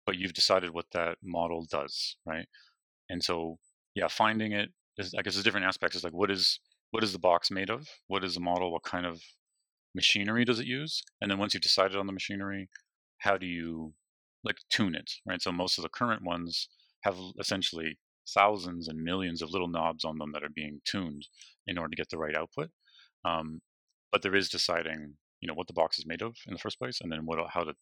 but 0.06 0.16
you've 0.16 0.34
decided 0.34 0.72
what 0.72 0.86
that 0.92 1.18
model 1.22 1.66
does, 1.70 2.16
right? 2.26 2.46
And 3.10 3.22
so, 3.22 3.58
yeah, 3.94 4.08
finding 4.08 4.52
it 4.52 4.70
is, 4.98 5.14
I 5.14 5.22
guess, 5.22 5.34
there's 5.34 5.44
different 5.44 5.66
aspects. 5.66 5.96
It's 5.96 6.04
like 6.04 6.14
what 6.14 6.30
is 6.30 6.60
what 6.90 7.04
is 7.04 7.12
the 7.12 7.18
box 7.18 7.50
made 7.50 7.70
of? 7.70 7.88
What 8.08 8.24
is 8.24 8.34
the 8.34 8.40
model? 8.40 8.72
What 8.72 8.82
kind 8.84 9.06
of 9.06 9.20
machinery 9.94 10.44
does 10.44 10.60
it 10.60 10.66
use? 10.66 11.02
And 11.20 11.30
then 11.30 11.38
once 11.38 11.54
you've 11.54 11.62
decided 11.62 11.96
on 11.96 12.06
the 12.06 12.12
machinery, 12.12 12.68
how 13.18 13.36
do 13.36 13.46
you 13.46 13.94
like 14.44 14.56
tune 14.70 14.94
it, 14.94 15.10
right? 15.26 15.40
So 15.40 15.52
most 15.52 15.78
of 15.78 15.82
the 15.82 15.88
current 15.88 16.22
ones 16.24 16.68
have 17.02 17.16
essentially 17.38 17.98
thousands 18.28 18.88
and 18.88 19.02
millions 19.02 19.42
of 19.42 19.50
little 19.50 19.68
knobs 19.68 20.04
on 20.04 20.18
them 20.18 20.32
that 20.32 20.44
are 20.44 20.50
being 20.54 20.80
tuned 20.84 21.26
in 21.66 21.78
order 21.78 21.90
to 21.90 21.96
get 21.96 22.08
the 22.10 22.18
right 22.18 22.36
output. 22.36 22.70
Um, 23.24 23.60
but 24.10 24.22
there 24.22 24.34
is 24.34 24.48
deciding 24.48 25.14
you 25.40 25.48
know 25.48 25.54
what 25.54 25.66
the 25.66 25.72
box 25.72 25.98
is 25.98 26.06
made 26.06 26.22
of 26.22 26.36
in 26.46 26.54
the 26.54 26.58
first 26.58 26.78
place, 26.78 27.00
and 27.00 27.10
then 27.10 27.26
what 27.26 27.38
how 27.50 27.64
to 27.64 27.74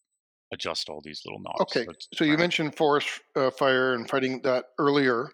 adjust 0.53 0.89
all 0.89 1.01
these 1.05 1.23
little 1.25 1.41
knobs. 1.41 1.61
Okay, 1.61 1.85
so, 1.85 1.93
so 2.15 2.25
you 2.25 2.37
mentioned 2.37 2.77
forest 2.77 3.09
uh, 3.37 3.51
fire 3.51 3.95
and 3.95 4.09
fighting 4.09 4.41
that 4.43 4.67
earlier. 4.79 5.31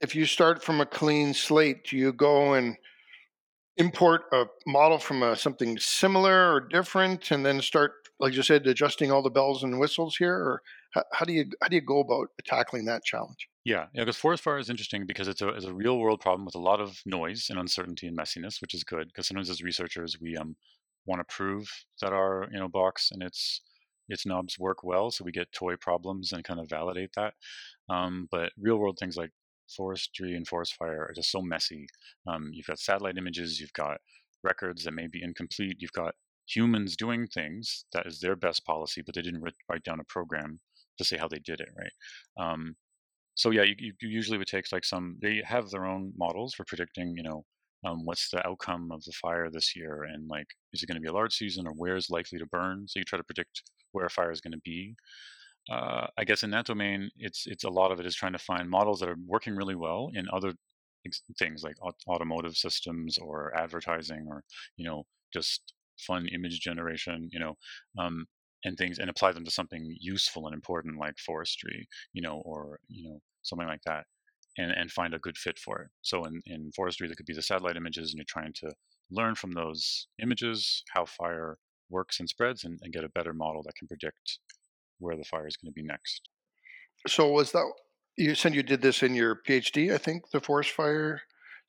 If 0.00 0.14
you 0.14 0.26
start 0.26 0.62
from 0.62 0.80
a 0.80 0.86
clean 0.86 1.34
slate, 1.34 1.84
do 1.84 1.96
you 1.96 2.12
go 2.12 2.54
and 2.54 2.76
import 3.76 4.22
a 4.32 4.44
model 4.66 4.98
from 4.98 5.22
a, 5.22 5.36
something 5.36 5.78
similar 5.78 6.52
or 6.52 6.60
different, 6.60 7.30
and 7.30 7.44
then 7.44 7.60
start, 7.60 7.92
like 8.18 8.34
you 8.34 8.42
said, 8.42 8.66
adjusting 8.66 9.12
all 9.12 9.22
the 9.22 9.30
bells 9.30 9.62
and 9.62 9.78
whistles 9.78 10.16
here, 10.16 10.34
or 10.34 10.62
how, 10.94 11.04
how 11.12 11.24
do 11.24 11.32
you 11.32 11.44
how 11.62 11.68
do 11.68 11.76
you 11.76 11.82
go 11.82 12.00
about 12.00 12.28
tackling 12.44 12.86
that 12.86 13.04
challenge? 13.04 13.48
Yeah, 13.64 13.86
yeah, 13.94 14.02
because 14.02 14.16
forest 14.16 14.42
fire 14.42 14.58
is 14.58 14.68
interesting 14.68 15.06
because 15.06 15.26
it's 15.26 15.40
a, 15.40 15.48
it's 15.48 15.64
a 15.64 15.72
real 15.72 15.98
world 15.98 16.20
problem 16.20 16.44
with 16.44 16.54
a 16.54 16.58
lot 16.58 16.80
of 16.80 17.00
noise 17.06 17.46
and 17.48 17.58
uncertainty 17.58 18.06
and 18.06 18.16
messiness, 18.16 18.60
which 18.60 18.74
is 18.74 18.84
good. 18.84 19.06
Because 19.08 19.26
sometimes 19.28 19.48
as 19.48 19.62
researchers, 19.62 20.18
we 20.20 20.36
um 20.36 20.56
want 21.06 21.20
to 21.26 21.34
prove 21.34 21.66
that 22.00 22.12
our 22.12 22.48
you 22.52 22.58
know 22.58 22.68
box 22.68 23.10
and 23.10 23.22
its 23.22 23.62
its 24.08 24.26
knobs 24.26 24.58
work 24.58 24.84
well, 24.84 25.10
so 25.10 25.24
we 25.24 25.32
get 25.32 25.50
toy 25.52 25.76
problems 25.76 26.32
and 26.32 26.44
kind 26.44 26.60
of 26.60 26.68
validate 26.68 27.10
that. 27.16 27.34
Um, 27.88 28.28
but 28.30 28.52
real 28.58 28.76
world 28.78 28.98
things 29.00 29.16
like 29.16 29.30
forestry 29.74 30.34
and 30.36 30.46
forest 30.46 30.74
fire 30.76 31.06
are 31.08 31.14
just 31.14 31.30
so 31.30 31.40
messy. 31.42 31.86
Um, 32.26 32.50
you've 32.52 32.66
got 32.66 32.78
satellite 32.78 33.16
images, 33.18 33.60
you've 33.60 33.72
got 33.72 33.98
records 34.42 34.84
that 34.84 34.92
may 34.92 35.06
be 35.06 35.22
incomplete, 35.22 35.78
you've 35.80 35.92
got 35.92 36.14
humans 36.46 36.96
doing 36.96 37.26
things 37.26 37.86
that 37.94 38.06
is 38.06 38.20
their 38.20 38.36
best 38.36 38.66
policy, 38.66 39.02
but 39.04 39.14
they 39.14 39.22
didn't 39.22 39.42
write 39.70 39.82
down 39.84 40.00
a 40.00 40.04
program 40.04 40.60
to 40.98 41.04
say 41.04 41.16
how 41.16 41.28
they 41.28 41.38
did 41.38 41.60
it, 41.60 41.70
right? 41.78 41.92
Um, 42.52 42.76
so 43.34 43.50
yeah, 43.50 43.62
you, 43.62 43.74
you, 43.78 44.08
usually 44.08 44.38
would 44.38 44.46
take 44.46 44.66
like 44.72 44.84
some. 44.84 45.16
They 45.20 45.42
have 45.44 45.70
their 45.70 45.86
own 45.86 46.12
models 46.16 46.54
for 46.54 46.64
predicting, 46.64 47.14
you 47.16 47.22
know, 47.22 47.44
um, 47.84 48.04
what's 48.04 48.30
the 48.30 48.46
outcome 48.46 48.90
of 48.92 49.04
the 49.04 49.12
fire 49.12 49.50
this 49.50 49.76
year 49.76 50.04
and 50.04 50.28
like 50.28 50.46
is 50.72 50.82
it 50.82 50.86
going 50.86 50.96
to 50.96 51.00
be 51.00 51.08
a 51.08 51.12
large 51.12 51.34
season 51.34 51.66
or 51.66 51.72
where 51.72 51.96
is 51.96 52.10
likely 52.10 52.38
to 52.38 52.46
burn 52.46 52.86
so 52.86 52.98
you 52.98 53.04
try 53.04 53.18
to 53.18 53.24
predict 53.24 53.62
where 53.92 54.06
a 54.06 54.10
fire 54.10 54.30
is 54.30 54.40
going 54.40 54.52
to 54.52 54.60
be 54.64 54.94
uh, 55.70 56.06
i 56.18 56.24
guess 56.24 56.42
in 56.42 56.50
that 56.50 56.66
domain 56.66 57.10
it's 57.18 57.46
it's 57.46 57.64
a 57.64 57.68
lot 57.68 57.92
of 57.92 58.00
it 58.00 58.06
is 58.06 58.14
trying 58.14 58.32
to 58.32 58.38
find 58.38 58.68
models 58.68 59.00
that 59.00 59.08
are 59.08 59.16
working 59.26 59.54
really 59.54 59.74
well 59.74 60.10
in 60.14 60.26
other 60.32 60.52
things 61.38 61.62
like 61.62 61.76
automotive 62.08 62.56
systems 62.56 63.18
or 63.18 63.54
advertising 63.56 64.24
or 64.28 64.42
you 64.76 64.86
know 64.86 65.04
just 65.32 65.74
fun 65.98 66.26
image 66.28 66.60
generation 66.60 67.28
you 67.30 67.38
know 67.38 67.54
um, 67.98 68.24
and 68.64 68.76
things 68.76 68.98
and 68.98 69.10
apply 69.10 69.32
them 69.32 69.44
to 69.44 69.50
something 69.50 69.96
useful 70.00 70.46
and 70.46 70.54
important 70.54 70.98
like 70.98 71.18
forestry 71.18 71.86
you 72.12 72.22
know 72.22 72.42
or 72.44 72.78
you 72.88 73.08
know 73.08 73.18
something 73.42 73.68
like 73.68 73.82
that 73.84 74.04
and, 74.58 74.70
and 74.70 74.90
find 74.90 75.14
a 75.14 75.18
good 75.18 75.36
fit 75.36 75.58
for 75.58 75.80
it. 75.82 75.88
So 76.02 76.24
in, 76.24 76.40
in 76.46 76.70
forestry, 76.74 77.08
there 77.08 77.16
could 77.16 77.26
be 77.26 77.34
the 77.34 77.42
satellite 77.42 77.76
images, 77.76 78.10
and 78.10 78.18
you're 78.18 78.24
trying 78.28 78.52
to 78.60 78.72
learn 79.10 79.34
from 79.34 79.52
those 79.52 80.06
images 80.22 80.82
how 80.92 81.04
fire 81.04 81.58
works 81.90 82.20
and 82.20 82.28
spreads 82.28 82.64
and, 82.64 82.78
and 82.82 82.92
get 82.92 83.04
a 83.04 83.08
better 83.08 83.32
model 83.32 83.62
that 83.64 83.74
can 83.76 83.88
predict 83.88 84.38
where 84.98 85.16
the 85.16 85.24
fire 85.24 85.46
is 85.46 85.56
going 85.56 85.70
to 85.70 85.74
be 85.74 85.86
next. 85.86 86.28
So 87.06 87.28
was 87.28 87.52
that 87.52 87.70
you 88.16 88.34
said 88.34 88.54
you 88.54 88.62
did 88.62 88.80
this 88.80 89.02
in 89.02 89.14
your 89.14 89.40
PhD? 89.46 89.92
I 89.92 89.98
think 89.98 90.30
the 90.30 90.40
forest 90.40 90.70
fire 90.70 91.22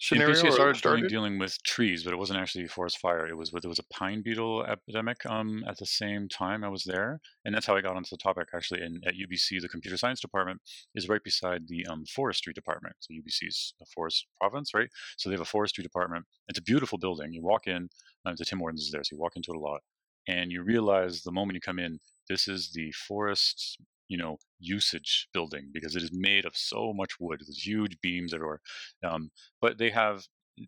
scenario? 0.07 0.33
basically 0.33 0.51
started, 0.51 0.77
started? 0.77 1.09
dealing 1.09 1.39
with 1.39 1.62
trees, 1.63 2.03
but 2.03 2.13
it 2.13 2.17
wasn't 2.17 2.39
actually 2.39 2.65
a 2.65 2.69
forest 2.69 3.00
fire. 3.00 3.27
It 3.27 3.35
was 3.38 3.51
there 3.51 3.69
was 3.69 3.79
a 3.79 3.93
pine 3.93 4.21
beetle 4.21 4.65
epidemic 4.65 5.25
um, 5.25 5.63
at 5.67 5.77
the 5.77 5.85
same 5.85 6.27
time 6.27 6.63
I 6.63 6.69
was 6.69 6.83
there, 6.83 7.19
and 7.43 7.53
that's 7.53 7.65
how 7.65 7.75
I 7.75 7.81
got 7.81 7.95
onto 7.95 8.09
the 8.12 8.17
topic. 8.17 8.47
Actually, 8.53 8.81
in, 8.83 9.01
at 9.05 9.15
UBC, 9.15 9.62
the 9.62 9.69
computer 9.69 9.97
science 9.97 10.21
department 10.21 10.62
is 10.93 11.09
right 11.09 11.24
beside 11.24 11.67
the 11.67 11.85
um, 11.88 12.05
forestry 12.05 12.53
department. 12.53 12.95
So 13.00 13.13
UBC's 13.13 13.74
a 13.81 13.85
forest 13.85 14.27
province, 14.39 14.74
right? 14.74 14.89
So 15.17 15.29
they 15.29 15.33
have 15.33 15.41
a 15.41 15.45
forestry 15.45 15.83
department. 15.83 16.25
It's 16.47 16.59
a 16.59 16.63
beautiful 16.63 16.97
building. 16.97 17.33
You 17.33 17.43
walk 17.43 17.67
in, 17.67 17.89
uh, 18.25 18.33
the 18.38 18.45
Tim 18.45 18.59
Hortons 18.59 18.83
is 18.83 18.91
there, 18.91 19.03
so 19.03 19.15
you 19.15 19.19
walk 19.19 19.35
into 19.35 19.51
it 19.51 19.57
a 19.57 19.59
lot. 19.59 19.81
and 20.27 20.51
you 20.51 20.63
realize 20.63 21.21
the 21.21 21.31
moment 21.31 21.55
you 21.55 21.62
come 21.62 21.77
in, 21.77 22.00
this 22.29 22.47
is 22.47 22.71
the 22.74 22.91
forest, 22.91 23.77
you 24.07 24.17
know, 24.17 24.38
usage 24.59 25.27
building 25.33 25.69
because 25.74 25.95
it 25.95 26.03
is 26.03 26.12
made 26.13 26.45
of 26.45 26.55
so 26.55 26.93
much 26.93 27.13
wood. 27.19 27.41
There's 27.41 27.65
huge 27.65 27.97
beams 28.01 28.33
everywhere, 28.33 28.62
um, 29.03 29.31
but 29.62 29.77
they 29.77 29.89
have 29.89 30.24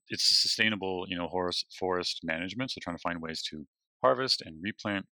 it's 0.10 0.32
a 0.32 0.36
sustainable, 0.36 1.06
you 1.08 1.18
know, 1.18 1.30
forest 1.30 1.66
forest 1.80 2.22
management. 2.24 2.72
So 2.72 2.80
trying 2.82 2.98
to 2.98 3.02
find 3.02 3.22
ways 3.22 3.42
to 3.50 3.66
harvest 4.04 4.42
and 4.46 4.58
replant 4.62 5.06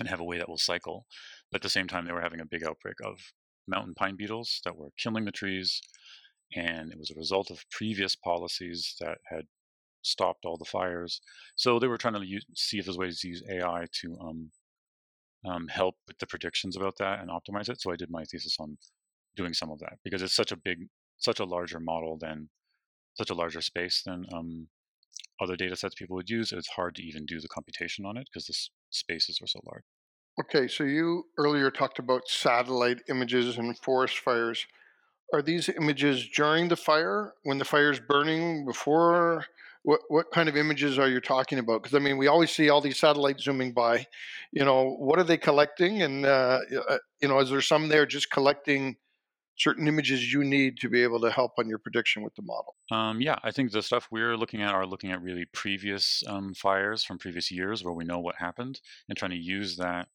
and 0.00 0.08
have 0.08 0.20
a 0.20 0.24
way 0.24 0.38
that 0.38 0.48
will 0.48 0.58
cycle. 0.58 1.06
But 1.50 1.58
at 1.58 1.62
the 1.62 1.68
same 1.70 1.88
time, 1.88 2.04
they 2.06 2.12
were 2.12 2.20
having 2.20 2.40
a 2.40 2.46
big 2.46 2.64
outbreak 2.64 2.96
of 3.04 3.18
mountain 3.66 3.94
pine 3.94 4.16
beetles 4.16 4.60
that 4.64 4.76
were 4.76 4.90
killing 4.98 5.24
the 5.24 5.32
trees. 5.32 5.80
And 6.56 6.92
it 6.92 6.98
was 6.98 7.10
a 7.10 7.18
result 7.18 7.50
of 7.50 7.64
previous 7.70 8.14
policies 8.16 8.94
that 9.00 9.18
had 9.26 9.44
stopped 10.02 10.44
all 10.44 10.56
the 10.58 10.64
fires. 10.64 11.20
So 11.56 11.78
they 11.78 11.88
were 11.88 11.98
trying 11.98 12.14
to 12.14 12.26
use, 12.26 12.44
see 12.54 12.78
if 12.78 12.86
there's 12.86 12.98
ways 12.98 13.20
to 13.20 13.28
use 13.28 13.42
AI 13.50 13.86
to 14.02 14.18
um, 14.20 14.50
um, 15.44 15.68
help 15.68 15.96
with 16.06 16.18
the 16.18 16.26
predictions 16.26 16.76
about 16.76 16.96
that 16.98 17.20
and 17.20 17.30
optimize 17.30 17.68
it. 17.68 17.80
So 17.80 17.92
I 17.92 17.96
did 17.96 18.10
my 18.10 18.24
thesis 18.24 18.56
on 18.58 18.78
doing 19.36 19.52
some 19.52 19.70
of 19.70 19.78
that 19.80 19.94
because 20.04 20.22
it's 20.22 20.34
such 20.34 20.52
a 20.52 20.56
big, 20.56 20.88
such 21.18 21.40
a 21.40 21.44
larger 21.44 21.80
model 21.80 22.16
than 22.18 22.48
such 23.14 23.30
a 23.30 23.34
larger 23.34 23.60
space 23.60 24.02
than 24.04 24.26
um, 24.32 24.68
other 25.40 25.56
data 25.56 25.76
sets 25.76 25.94
people 25.94 26.16
would 26.16 26.30
use. 26.30 26.52
It's 26.52 26.68
hard 26.68 26.94
to 26.96 27.02
even 27.02 27.26
do 27.26 27.40
the 27.40 27.48
computation 27.48 28.04
on 28.06 28.16
it 28.16 28.28
because 28.32 28.46
the 28.46 28.54
spaces 28.90 29.38
are 29.42 29.46
so 29.46 29.60
large. 29.66 29.84
Okay, 30.40 30.66
so 30.66 30.82
you 30.82 31.26
earlier 31.38 31.70
talked 31.70 32.00
about 32.00 32.28
satellite 32.28 33.02
images 33.08 33.56
and 33.56 33.78
forest 33.78 34.18
fires. 34.18 34.66
Are 35.32 35.42
these 35.42 35.68
images 35.68 36.28
during 36.28 36.68
the 36.68 36.76
fire, 36.76 37.34
when 37.44 37.58
the 37.58 37.64
fire 37.64 37.90
is 37.90 38.00
burning, 38.00 38.66
before? 38.66 39.46
What 39.84 40.00
what 40.08 40.32
kind 40.32 40.48
of 40.48 40.56
images 40.56 40.98
are 40.98 41.08
you 41.08 41.20
talking 41.20 41.58
about? 41.58 41.82
Because 41.82 41.94
I 41.94 42.00
mean, 42.00 42.16
we 42.16 42.26
always 42.26 42.50
see 42.50 42.70
all 42.70 42.80
these 42.80 42.98
satellites 42.98 43.44
zooming 43.44 43.72
by. 43.72 44.06
You 44.52 44.64
know, 44.64 44.96
what 44.98 45.18
are 45.18 45.24
they 45.24 45.38
collecting? 45.38 46.02
And 46.02 46.26
uh, 46.26 46.60
uh, 46.88 46.98
you 47.20 47.28
know, 47.28 47.38
is 47.38 47.50
there 47.50 47.60
some 47.60 47.88
there 47.88 48.06
just 48.06 48.30
collecting 48.30 48.96
certain 49.56 49.86
images 49.86 50.32
you 50.32 50.42
need 50.42 50.78
to 50.78 50.88
be 50.88 51.02
able 51.02 51.20
to 51.20 51.30
help 51.30 51.52
on 51.58 51.68
your 51.68 51.78
prediction 51.78 52.22
with 52.22 52.34
the 52.34 52.42
model? 52.42 52.74
Um, 52.90 53.20
yeah, 53.20 53.36
I 53.44 53.50
think 53.50 53.70
the 53.70 53.82
stuff 53.82 54.08
we're 54.10 54.36
looking 54.36 54.62
at 54.62 54.74
are 54.74 54.86
looking 54.86 55.12
at 55.12 55.22
really 55.22 55.44
previous 55.52 56.22
um, 56.26 56.54
fires 56.54 57.04
from 57.04 57.18
previous 57.18 57.50
years 57.50 57.84
where 57.84 57.94
we 57.94 58.04
know 58.04 58.18
what 58.18 58.34
happened 58.36 58.80
and 59.08 59.16
trying 59.16 59.30
to 59.30 59.36
use 59.36 59.76
that 59.76 60.08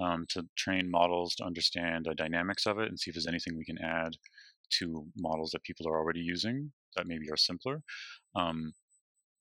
um, 0.00 0.26
to 0.28 0.46
train 0.56 0.90
models 0.90 1.34
to 1.36 1.44
understand 1.44 2.04
the 2.04 2.14
dynamics 2.14 2.66
of 2.66 2.78
it 2.78 2.88
and 2.88 2.98
see 2.98 3.10
if 3.10 3.14
there's 3.14 3.26
anything 3.26 3.56
we 3.56 3.64
can 3.64 3.78
add 3.78 4.12
to 4.78 5.06
models 5.16 5.50
that 5.50 5.62
people 5.62 5.88
are 5.88 5.98
already 5.98 6.20
using 6.20 6.70
that 6.96 7.06
maybe 7.06 7.30
are 7.30 7.36
simpler. 7.36 7.82
Um, 8.34 8.72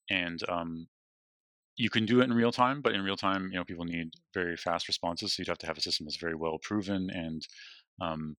and 0.09 0.39
um, 0.49 0.87
you 1.77 1.89
can 1.89 2.05
do 2.05 2.21
it 2.21 2.25
in 2.25 2.33
real 2.33 2.51
time, 2.51 2.81
but 2.81 2.93
in 2.93 3.01
real 3.01 3.17
time, 3.17 3.49
you 3.51 3.57
know, 3.57 3.65
people 3.65 3.85
need 3.85 4.09
very 4.33 4.55
fast 4.55 4.87
responses. 4.87 5.33
So 5.33 5.41
you'd 5.41 5.49
have 5.49 5.57
to 5.59 5.67
have 5.67 5.77
a 5.77 5.81
system 5.81 6.05
that's 6.05 6.17
very 6.17 6.35
well 6.35 6.57
proven 6.61 7.09
and 7.09 7.45
um, 8.01 8.35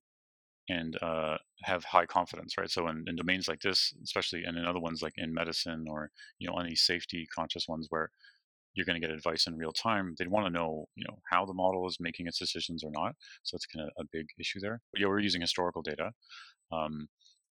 and 0.69 1.01
uh, 1.03 1.37
have 1.63 1.85
high 1.85 2.07
confidence, 2.07 2.55
right? 2.59 2.71
So 2.71 2.89
in, 2.89 3.05
in, 3.07 3.15
domains 3.15 3.47
like 3.47 3.61
this, 3.61 3.95
especially, 4.03 4.43
and 4.45 4.59
in 4.59 4.67
other 4.67 4.81
ones 4.81 5.01
like 5.01 5.13
in 5.17 5.33
medicine 5.33 5.85
or 5.89 6.11
you 6.39 6.49
know 6.49 6.57
any 6.59 6.75
safety 6.75 7.27
conscious 7.35 7.69
ones 7.69 7.87
where 7.91 8.11
you're 8.75 8.87
going 8.87 9.01
to 9.01 9.07
get 9.07 9.15
advice 9.15 9.47
in 9.47 9.57
real 9.57 9.73
time, 9.73 10.15
they'd 10.19 10.29
want 10.29 10.47
to 10.47 10.53
know 10.53 10.87
you 10.97 11.05
know 11.07 11.19
how 11.31 11.45
the 11.45 11.55
model 11.55 11.87
is 11.87 11.99
making 12.01 12.27
its 12.27 12.39
decisions 12.39 12.83
or 12.83 12.91
not. 12.91 13.15
So 13.43 13.55
it's 13.55 13.67
kind 13.67 13.87
of 13.87 13.93
a 13.99 14.09
big 14.13 14.27
issue 14.41 14.61
there. 14.61 14.81
But 14.93 15.01
yeah, 15.01 15.09
we're 15.09 15.21
using 15.21 15.41
historical 15.43 15.83
data 15.83 16.11
um, 16.73 17.07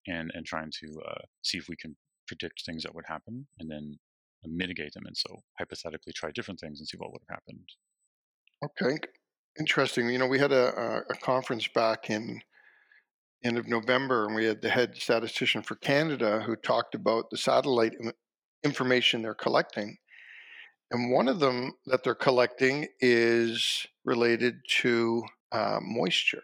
and 0.07 0.31
and 0.33 0.45
trying 0.45 0.71
to 0.81 1.01
uh, 1.07 1.21
see 1.43 1.57
if 1.57 1.69
we 1.69 1.75
can 1.75 1.95
predict 2.27 2.63
things 2.65 2.83
that 2.83 2.95
would 2.95 3.05
happen 3.07 3.47
and 3.59 3.69
then 3.69 3.97
mitigate 4.47 4.93
them. 4.93 5.05
And 5.05 5.17
so 5.17 5.41
hypothetically 5.57 6.13
try 6.13 6.31
different 6.31 6.59
things 6.59 6.79
and 6.79 6.87
see 6.87 6.97
what 6.97 7.11
would 7.11 7.21
have 7.27 7.37
happened. 7.37 7.67
Okay, 8.63 8.97
interesting. 9.59 10.09
You 10.09 10.19
know, 10.19 10.27
we 10.27 10.39
had 10.39 10.51
a, 10.51 11.03
a 11.09 11.15
conference 11.15 11.67
back 11.67 12.09
in 12.09 12.41
end 13.43 13.57
of 13.57 13.67
November, 13.67 14.25
and 14.25 14.35
we 14.35 14.45
had 14.45 14.61
the 14.61 14.69
head 14.69 14.95
statistician 14.95 15.61
for 15.61 15.75
Canada 15.75 16.41
who 16.45 16.55
talked 16.55 16.95
about 16.95 17.29
the 17.29 17.37
satellite 17.37 17.93
information 18.63 19.21
they're 19.21 19.35
collecting. 19.35 19.97
And 20.91 21.11
one 21.11 21.27
of 21.27 21.39
them 21.39 21.73
that 21.87 22.03
they're 22.03 22.15
collecting 22.15 22.87
is 22.99 23.85
related 24.03 24.55
to 24.81 25.23
uh, 25.51 25.79
moisture. 25.81 26.43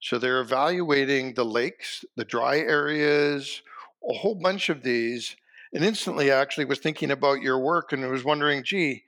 So 0.00 0.18
they're 0.18 0.40
evaluating 0.40 1.34
the 1.34 1.44
lakes, 1.44 2.04
the 2.16 2.24
dry 2.24 2.58
areas, 2.58 3.62
a 4.08 4.14
whole 4.14 4.34
bunch 4.34 4.68
of 4.68 4.82
these. 4.82 5.36
And 5.72 5.84
instantly, 5.84 6.32
I 6.32 6.40
actually 6.40 6.64
was 6.64 6.78
thinking 6.78 7.10
about 7.10 7.42
your 7.42 7.58
work 7.58 7.92
and 7.92 8.08
was 8.10 8.24
wondering, 8.24 8.64
gee, 8.64 9.04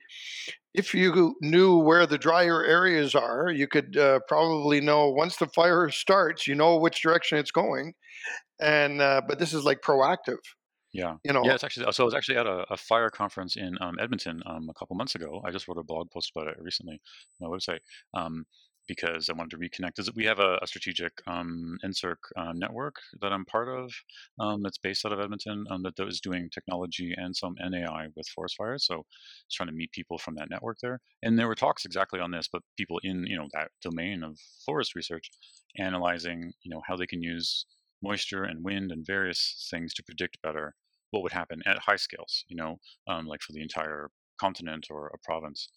if 0.73 0.93
you 0.93 1.35
knew 1.41 1.77
where 1.77 2.05
the 2.05 2.17
drier 2.17 2.63
areas 2.63 3.15
are, 3.15 3.49
you 3.49 3.67
could 3.67 3.97
uh, 3.97 4.19
probably 4.27 4.79
know 4.79 5.09
once 5.09 5.37
the 5.37 5.47
fire 5.47 5.89
starts, 5.89 6.47
you 6.47 6.55
know 6.55 6.77
which 6.77 7.01
direction 7.01 7.37
it's 7.37 7.51
going. 7.51 7.93
And 8.59 9.01
uh, 9.01 9.21
but 9.27 9.39
this 9.39 9.53
is 9.53 9.65
like 9.65 9.81
proactive. 9.81 10.37
Yeah, 10.93 11.15
you 11.23 11.33
know. 11.33 11.41
Yeah, 11.43 11.53
it's 11.53 11.63
actually 11.63 11.91
so. 11.91 12.03
I 12.03 12.05
was 12.05 12.13
actually 12.13 12.37
at 12.37 12.45
a, 12.45 12.65
a 12.69 12.77
fire 12.77 13.09
conference 13.09 13.55
in 13.55 13.77
um, 13.79 13.95
Edmonton 13.99 14.41
um, 14.45 14.69
a 14.69 14.73
couple 14.73 14.95
months 14.95 15.15
ago. 15.15 15.41
I 15.45 15.51
just 15.51 15.67
wrote 15.67 15.77
a 15.77 15.83
blog 15.83 16.11
post 16.11 16.31
about 16.35 16.49
it 16.49 16.57
recently 16.59 16.99
on 17.41 17.49
my 17.49 17.57
website. 17.57 17.79
Um, 18.13 18.45
because 18.91 19.29
I 19.29 19.33
wanted 19.33 19.51
to 19.51 19.57
reconnect. 19.57 19.99
Is 19.99 20.13
We 20.13 20.25
have 20.25 20.39
a, 20.39 20.59
a 20.61 20.67
strategic 20.67 21.13
um, 21.25 21.77
NSERC 21.85 22.17
uh, 22.35 22.51
network 22.53 22.95
that 23.21 23.31
I'm 23.31 23.45
part 23.45 23.69
of 23.69 23.89
um, 24.37 24.61
that's 24.61 24.79
based 24.79 25.05
out 25.05 25.13
of 25.13 25.19
Edmonton 25.21 25.63
um, 25.71 25.81
that 25.83 25.93
is 26.05 26.19
doing 26.19 26.49
technology 26.49 27.13
and 27.15 27.33
some 27.33 27.55
NAI 27.57 28.07
with 28.17 28.27
forest 28.35 28.55
fires. 28.57 28.85
So 28.85 29.05
it's 29.45 29.55
trying 29.55 29.69
to 29.69 29.73
meet 29.73 29.93
people 29.93 30.17
from 30.17 30.35
that 30.35 30.49
network 30.49 30.79
there. 30.81 30.99
And 31.23 31.39
there 31.39 31.47
were 31.47 31.55
talks 31.55 31.85
exactly 31.85 32.19
on 32.19 32.31
this, 32.31 32.49
but 32.51 32.63
people 32.77 32.99
in 33.01 33.25
you 33.25 33.37
know 33.37 33.47
that 33.53 33.69
domain 33.81 34.23
of 34.23 34.37
forest 34.65 34.93
research 34.93 35.31
analyzing 35.77 36.51
you 36.63 36.69
know 36.69 36.81
how 36.85 36.97
they 36.97 37.07
can 37.07 37.21
use 37.21 37.65
moisture 38.03 38.43
and 38.43 38.61
wind 38.61 38.91
and 38.91 39.07
various 39.07 39.69
things 39.71 39.93
to 39.93 40.03
predict 40.03 40.41
better 40.41 40.75
what 41.11 41.23
would 41.23 41.31
happen 41.31 41.61
at 41.65 41.79
high 41.79 41.95
scales. 41.95 42.43
You 42.49 42.57
know, 42.57 42.75
um, 43.07 43.25
like 43.25 43.41
for 43.41 43.53
the 43.53 43.61
entire 43.61 44.09
continent 44.37 44.87
or 44.89 45.07
a 45.07 45.17
province. 45.23 45.69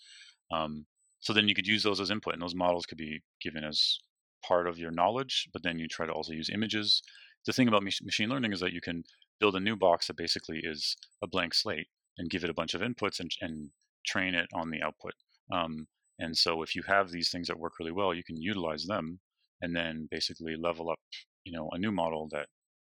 Um, 0.53 0.87
so 1.25 1.33
then 1.33 1.49
you 1.49 1.55
could 1.55 1.67
use 1.67 1.83
those 1.83 2.01
as 2.01 2.11
input, 2.11 2.35
and 2.35 2.43
those 2.43 2.55
models 2.55 2.85
could 2.85 2.99
be 2.99 3.23
given 3.41 3.65
as 3.65 3.99
part 4.47 4.69
of 4.69 4.79
your 4.79 4.91
knowledge. 4.91 5.49
But 5.55 5.63
then 5.63 5.79
you 5.79 5.89
try 5.89 6.05
to 6.05 6.13
also 6.13 6.35
use 6.35 6.51
images. 6.51 7.03
The 7.47 7.53
thing 7.55 7.67
about 7.67 7.83
machine 7.83 8.29
learning 8.29 8.53
is 8.53 8.61
that 8.61 8.75
you 8.75 8.83
can 8.83 9.05
build 9.41 9.57
a 9.57 9.61
new 9.61 9.75
box 9.75 10.07
that 10.07 10.19
basically 10.19 10.61
is 10.63 10.97
a 11.23 11.27
blank 11.27 11.55
slate 11.55 11.87
and 12.19 12.29
give 12.29 12.45
it 12.45 12.51
a 12.51 12.55
bunch 12.55 12.75
of 12.75 12.83
inputs 12.83 13.21
and, 13.21 13.31
and 13.41 13.71
train 14.07 14.35
it 14.35 14.49
on 14.53 14.69
the 14.69 14.83
output. 14.83 15.15
Um, 15.51 15.87
and 16.19 16.37
so 16.37 16.63
if 16.63 16.77
you 16.77 16.83
have 16.87 17.11
these 17.11 17.31
things 17.31 17.49
that 17.49 17.59
work 17.59 17.79
really 17.81 17.91
well, 17.91 18.13
you 18.13 18.23
can 18.23 18.37
utilize 18.37 18.85
them 18.85 19.19
and 19.63 19.75
then 19.75 20.09
basically 20.11 20.57
level 20.57 20.91
up, 20.91 21.01
you 21.45 21.57
know, 21.57 21.71
a 21.73 21.79
new 21.79 21.91
model 21.91 22.29
that 22.33 22.49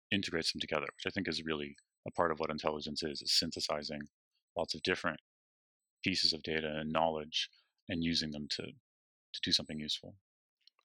integrates 0.09 0.53
them 0.53 0.61
together, 0.61 0.87
which 0.95 1.05
I 1.05 1.09
think 1.09 1.27
is 1.27 1.43
really 1.43 1.75
a 2.07 2.11
part 2.11 2.31
of 2.31 2.39
what 2.39 2.49
intelligence 2.49 3.03
is, 3.03 3.21
is 3.21 3.37
synthesizing 3.37 4.01
lots 4.57 4.73
of 4.73 4.81
different 4.83 5.19
pieces 6.01 6.31
of 6.31 6.43
data 6.43 6.77
and 6.79 6.93
knowledge 6.93 7.49
and 7.91 8.03
using 8.03 8.31
them 8.31 8.47
to 8.49 8.63
to 8.63 9.41
do 9.43 9.51
something 9.51 9.79
useful. 9.79 10.15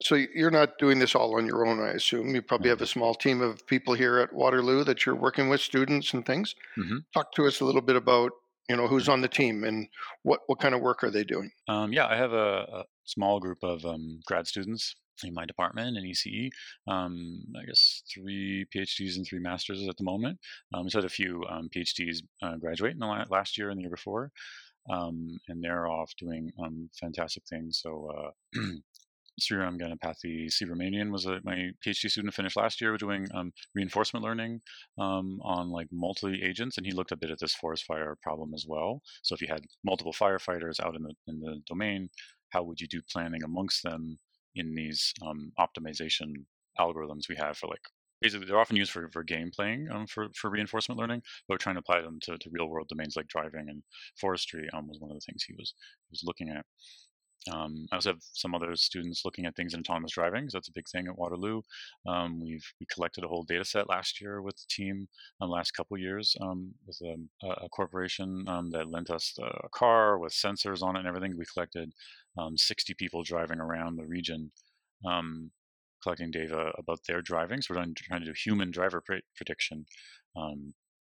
So 0.03 0.15
you're 0.15 0.51
not 0.51 0.79
doing 0.79 0.99
this 0.99 1.15
all 1.15 1.37
on 1.37 1.47
your 1.47 1.67
own, 1.67 1.81
I 1.81 1.93
assume. 1.93 2.35
You 2.35 2.43
probably 2.43 2.69
have 2.69 2.83
a 2.83 2.87
small 2.87 3.15
team 3.15 3.41
of 3.41 3.67
people 3.67 3.95
here 3.95 4.19
at 4.19 4.33
Waterloo 4.33 4.85
that 4.85 5.07
you're 5.07 5.15
working 5.17 5.49
with, 5.49 5.61
students 5.61 6.13
and 6.13 6.25
things. 6.25 6.55
Mm-hmm. 6.79 6.99
Talk 7.15 7.33
to 7.33 7.47
us 7.47 7.61
a 7.61 7.65
little 7.65 7.81
bit 7.81 7.97
about 7.97 8.33
you 8.69 8.77
know 8.77 8.89
who's 8.89 9.09
on 9.09 9.21
the 9.21 9.29
team 9.29 9.65
and 9.65 9.89
what 10.23 10.41
what 10.49 10.59
kind 10.59 10.75
of 10.75 10.81
work 10.81 11.03
are 11.05 11.11
they 11.11 11.25
doing? 11.25 11.51
Um, 11.69 11.93
yeah, 11.93 12.07
I 12.07 12.17
have 12.17 12.33
a, 12.33 12.67
a 12.81 12.85
small 13.05 13.41
group 13.41 13.59
of 13.63 13.85
um, 13.87 14.21
grad 14.27 14.47
students 14.47 14.97
in 15.25 15.33
my 15.33 15.47
department 15.47 15.97
in 15.97 16.05
ECE. 16.05 16.51
Um, 16.87 17.43
I 17.59 17.65
guess 17.65 18.03
three 18.13 18.67
PhDs 18.75 19.17
and 19.17 19.27
three 19.27 19.39
masters 19.39 19.87
at 19.89 19.97
the 19.97 20.05
moment. 20.05 20.39
Um, 20.75 20.85
we 20.85 20.91
had 20.93 21.05
a 21.05 21.09
few 21.09 21.43
um, 21.49 21.71
PhDs 21.75 22.19
uh, 22.43 22.57
graduate 22.57 22.93
in 22.93 22.99
the 22.99 23.27
last 23.31 23.57
year 23.57 23.71
and 23.71 23.79
the 23.79 23.83
year 23.83 23.91
before 23.91 24.31
um, 24.91 25.39
and 25.49 25.63
they're 25.63 25.89
off 25.89 26.13
doing 26.19 26.51
um, 26.63 26.89
fantastic 26.99 27.45
things. 27.49 27.81
So 27.83 28.11
uh, 28.55 28.61
Sriram 29.41 29.79
Ganapathi 29.79 30.49
Subramanian 30.49 31.11
was 31.11 31.27
a, 31.27 31.41
my 31.45 31.71
PhD 31.85 32.11
student 32.11 32.33
finished 32.33 32.57
last 32.57 32.81
year 32.81 32.97
doing 32.97 33.27
um, 33.35 33.53
reinforcement 33.75 34.25
learning 34.25 34.61
um, 34.99 35.41
on 35.43 35.71
like 35.71 35.89
multi 35.93 36.43
agents, 36.43 36.79
and 36.79 36.87
he 36.87 36.93
looked 36.93 37.13
a 37.13 37.17
bit 37.17 37.31
at 37.31 37.39
this 37.39 37.55
forest 37.55 37.85
fire 37.85 38.17
problem 38.23 38.55
as 38.55 38.65
well. 38.67 39.03
So 39.23 39.35
if 39.35 39.43
you 39.43 39.49
had 39.49 39.65
multiple 39.85 40.13
firefighters 40.13 40.81
out 40.81 40.97
in 40.97 41.03
the 41.03 41.15
in 41.27 41.41
the 41.41 41.61
domain, 41.67 42.09
how 42.51 42.63
would 42.63 42.81
you 42.81 42.89
do 42.89 43.03
planning 43.13 43.43
amongst 43.43 43.83
them 43.83 44.17
in 44.55 44.75
these 44.75 45.13
um, 45.23 45.53
optimization 45.59 46.33
algorithms 46.79 47.29
we 47.29 47.37
have 47.37 47.57
for 47.57 47.67
like 47.69 47.83
basically 48.21 48.47
they're 48.47 48.59
often 48.59 48.77
used 48.77 48.93
for, 48.93 49.09
for 49.11 49.23
game 49.23 49.51
playing 49.55 49.89
um, 49.93 50.07
for, 50.07 50.29
for 50.35 50.51
reinforcement 50.51 50.99
learning, 50.99 51.23
but 51.49 51.61
trying 51.61 51.77
to 51.77 51.81
apply 51.81 52.01
them 52.01 52.19
to, 52.23 52.39
to 52.39 52.51
real 52.51 52.69
world 52.69 52.89
domains 52.89 53.17
like 53.17 53.29
driving 53.29 53.67
and 53.69 53.83
forestry 54.21 54.69
um, 54.75 54.89
was 54.89 55.01
one 55.01 55.11
of 55.11 55.17
the 55.17 55.21
things 55.27 55.43
he 55.45 55.55
was 55.59 55.75
was 56.11 56.23
looking 56.25 56.51
at. 56.51 56.65
um, 57.53 57.87
I 57.93 57.97
also 57.97 58.11
have 58.11 58.23
some 58.33 58.55
other 58.55 58.75
students 58.75 59.23
looking 59.25 59.47
at 59.47 59.55
things 59.55 59.75
in 59.75 59.81
autonomous 59.81 60.13
driving. 60.13 60.49
So 60.49 60.57
that's 60.59 60.69
a 60.69 60.73
big 60.73 60.89
thing 60.91 61.07
at 61.07 61.17
Waterloo. 61.17 61.63
Um, 62.07 62.41
we've 62.41 62.65
we 62.81 62.87
collected 62.93 63.23
a 63.25 63.29
whole 63.29 63.45
data 63.45 63.65
set 63.65 63.89
last 63.89 64.21
year 64.21 64.43
with 64.43 64.57
the 64.57 64.67
team. 64.69 65.09
The 65.41 65.47
last 65.47 65.71
couple 65.73 65.97
years 65.97 66.35
um, 66.41 66.73
with 66.87 67.01
a, 67.03 67.49
a 67.65 67.69
corporation 67.69 68.45
um, 68.49 68.71
that 68.71 68.91
lent 68.91 69.11
us 69.11 69.37
a 69.41 69.69
car 69.69 70.19
with 70.19 70.33
sensors 70.33 70.83
on 70.83 70.97
it 70.97 71.01
and 71.01 71.09
everything. 71.09 71.37
We 71.39 71.45
collected 71.53 71.93
um, 72.37 72.57
60 72.57 72.95
people 72.95 73.23
driving 73.23 73.61
around 73.61 73.97
the 73.97 74.07
region, 74.07 74.51
um, 75.05 75.51
collecting 76.07 76.31
data 76.31 76.71
about 76.79 77.01
their 77.09 77.21
driving. 77.21 77.61
So 77.61 77.75
we're 77.75 77.83
trying, 77.83 77.95
trying 77.97 78.21
to 78.21 78.27
do 78.27 78.33
human 78.33 78.71
driver 78.71 79.03
pre- 79.05 79.23
prediction, 79.35 79.87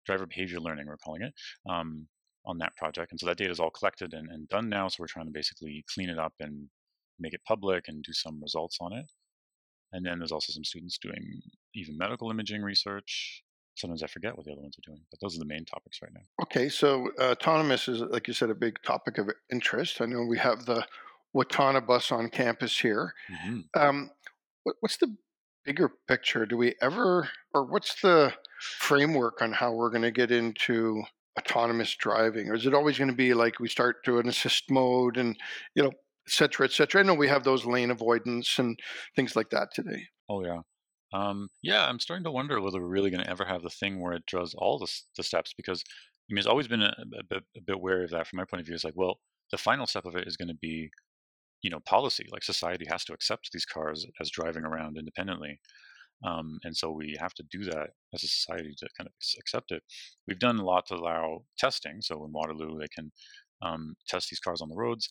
driver 0.07 0.27
behavior 0.27 0.59
learning. 0.59 0.87
We're 0.87 0.97
calling 0.97 1.23
it 1.23 1.33
on 1.67 2.59
that 2.59 2.75
project. 2.77 3.13
And 3.13 3.21
so 3.21 3.27
that 3.27 3.37
data 3.37 3.51
is 3.51 3.61
all 3.61 3.71
collected 3.71 4.13
and, 4.15 4.29
and 4.31 4.49
done 4.49 4.69
now. 4.69 4.89
So 4.89 4.97
we're 5.01 5.07
trying 5.07 5.27
to 5.27 5.33
basically 5.33 5.85
clean 5.95 6.09
it 6.09 6.19
up 6.19 6.33
and 6.41 6.69
make 7.21 7.35
it 7.35 7.41
public 7.47 7.85
and 7.89 8.03
do 8.03 8.13
some 8.13 8.41
results 8.43 8.79
on 8.81 8.93
it. 8.93 9.05
And 9.93 10.05
then 10.05 10.19
there's 10.19 10.33
also 10.33 10.53
some 10.53 10.65
students 10.65 10.99
doing 10.99 11.43
even 11.75 11.97
medical 11.97 12.31
imaging 12.31 12.63
research. 12.63 13.43
Sometimes 13.77 14.03
I 14.03 14.07
forget 14.09 14.37
what 14.37 14.47
the 14.47 14.53
other 14.53 14.63
ones 14.63 14.77
are 14.79 14.91
doing, 14.91 15.03
but 15.11 15.21
those 15.21 15.37
are 15.37 15.39
the 15.39 15.45
main 15.45 15.65
topics 15.65 16.01
right 16.03 16.11
now. 16.13 16.23
Okay, 16.43 16.69
so 16.69 17.11
uh, 17.21 17.31
autonomous 17.33 17.87
is, 17.87 18.01
like 18.01 18.27
you 18.27 18.35
said, 18.35 18.51
a 18.51 18.55
big 18.55 18.83
topic 18.83 19.19
of 19.19 19.31
interest. 19.53 20.01
I 20.01 20.07
know 20.07 20.25
we 20.25 20.39
have 20.39 20.67
the 20.67 20.85
WATonoBus 21.37 22.11
on 22.11 22.29
campus 22.29 22.81
here. 22.81 23.15
Mm-hmm. 23.31 23.81
Um, 23.81 24.11
what, 24.69 24.77
what's 24.81 24.99
the 24.99 25.17
bigger 25.65 25.91
picture? 26.07 26.45
Do 26.45 26.59
we 26.59 26.75
ever, 26.83 27.31
or 27.55 27.65
what's 27.65 28.01
the 28.03 28.35
framework 28.61 29.41
on 29.41 29.53
how 29.53 29.73
we're 29.73 29.89
going 29.89 30.03
to 30.03 30.11
get 30.11 30.31
into 30.31 31.03
autonomous 31.39 31.95
driving, 31.97 32.51
or 32.51 32.55
is 32.55 32.67
it 32.67 32.75
always 32.75 32.99
going 32.99 33.09
to 33.09 33.17
be 33.17 33.33
like 33.33 33.59
we 33.59 33.69
start 33.69 34.05
to 34.05 34.19
an 34.19 34.29
assist 34.29 34.71
mode 34.71 35.17
and 35.17 35.37
you 35.75 35.83
know, 35.83 35.89
et 35.89 36.33
cetera, 36.33 36.67
et 36.67 36.73
cetera? 36.73 37.01
I 37.01 37.05
know 37.05 37.15
we 37.15 37.29
have 37.29 37.45
those 37.45 37.65
lane 37.65 37.91
avoidance 37.91 38.59
and 38.59 38.79
things 39.17 39.35
like 39.35 39.49
that 39.51 39.69
today. 39.73 40.09
Oh 40.29 40.45
yeah, 40.45 40.61
um, 41.15 41.49
yeah. 41.63 41.89
I'm 41.89 42.01
starting 42.01 42.25
to 42.25 42.31
wonder 42.31 42.61
whether 42.61 42.81
we're 42.81 42.89
really 42.89 43.11
going 43.11 43.25
to 43.25 43.31
ever 43.31 43.47
have 43.47 43.63
the 43.63 43.71
thing 43.71 44.03
where 44.03 44.13
it 44.13 44.25
does 44.31 44.55
all 44.59 44.79
the, 44.79 44.93
the 45.17 45.23
steps 45.23 45.55
because 45.57 45.83
I 46.31 46.35
mean, 46.35 46.39
it's 46.39 46.47
always 46.47 46.69
been 46.69 46.83
a, 46.83 46.95
a, 47.31 47.37
a 47.37 47.61
bit 47.67 47.81
wary 47.81 48.05
of 48.05 48.11
that 48.11 48.27
from 48.27 48.37
my 48.37 48.45
point 48.45 48.61
of 48.61 48.67
view. 48.67 48.75
It's 48.75 48.85
like, 48.85 48.97
well, 48.97 49.19
the 49.51 49.57
final 49.57 49.87
step 49.87 50.05
of 50.05 50.15
it 50.15 50.29
is 50.29 50.37
going 50.37 50.49
to 50.49 50.59
be, 50.61 50.91
you 51.63 51.71
know, 51.71 51.81
policy. 51.81 52.27
Like 52.31 52.43
society 52.43 52.87
has 52.91 53.05
to 53.07 53.13
accept 53.13 53.51
these 53.53 53.65
cars 53.65 54.07
as 54.21 54.31
driving 54.31 54.65
around 54.65 54.97
independently. 54.99 55.61
Um, 56.25 56.59
and 56.65 56.77
so 56.77 56.91
we 56.91 57.17
have 57.21 57.35
to 57.35 57.45
do 57.51 57.65
that 57.65 57.91
as 58.15 58.25
a 58.25 58.29
society 58.29 58.75
to 58.79 58.89
kind 58.97 59.07
of 59.07 59.13
accept 59.39 59.71
it. 59.71 59.83
We've 60.27 60.39
done 60.39 60.59
a 60.59 60.65
lot 60.65 60.87
to 60.87 60.95
allow 60.95 61.45
testing. 61.59 62.01
So 62.01 62.25
in 62.25 62.33
Waterloo, 62.33 62.79
they 62.79 62.89
can 62.89 63.13
um, 63.63 63.95
test 64.09 64.31
these 64.31 64.41
cars 64.41 64.61
on 64.61 64.69
the 64.69 64.77
roads. 64.77 65.09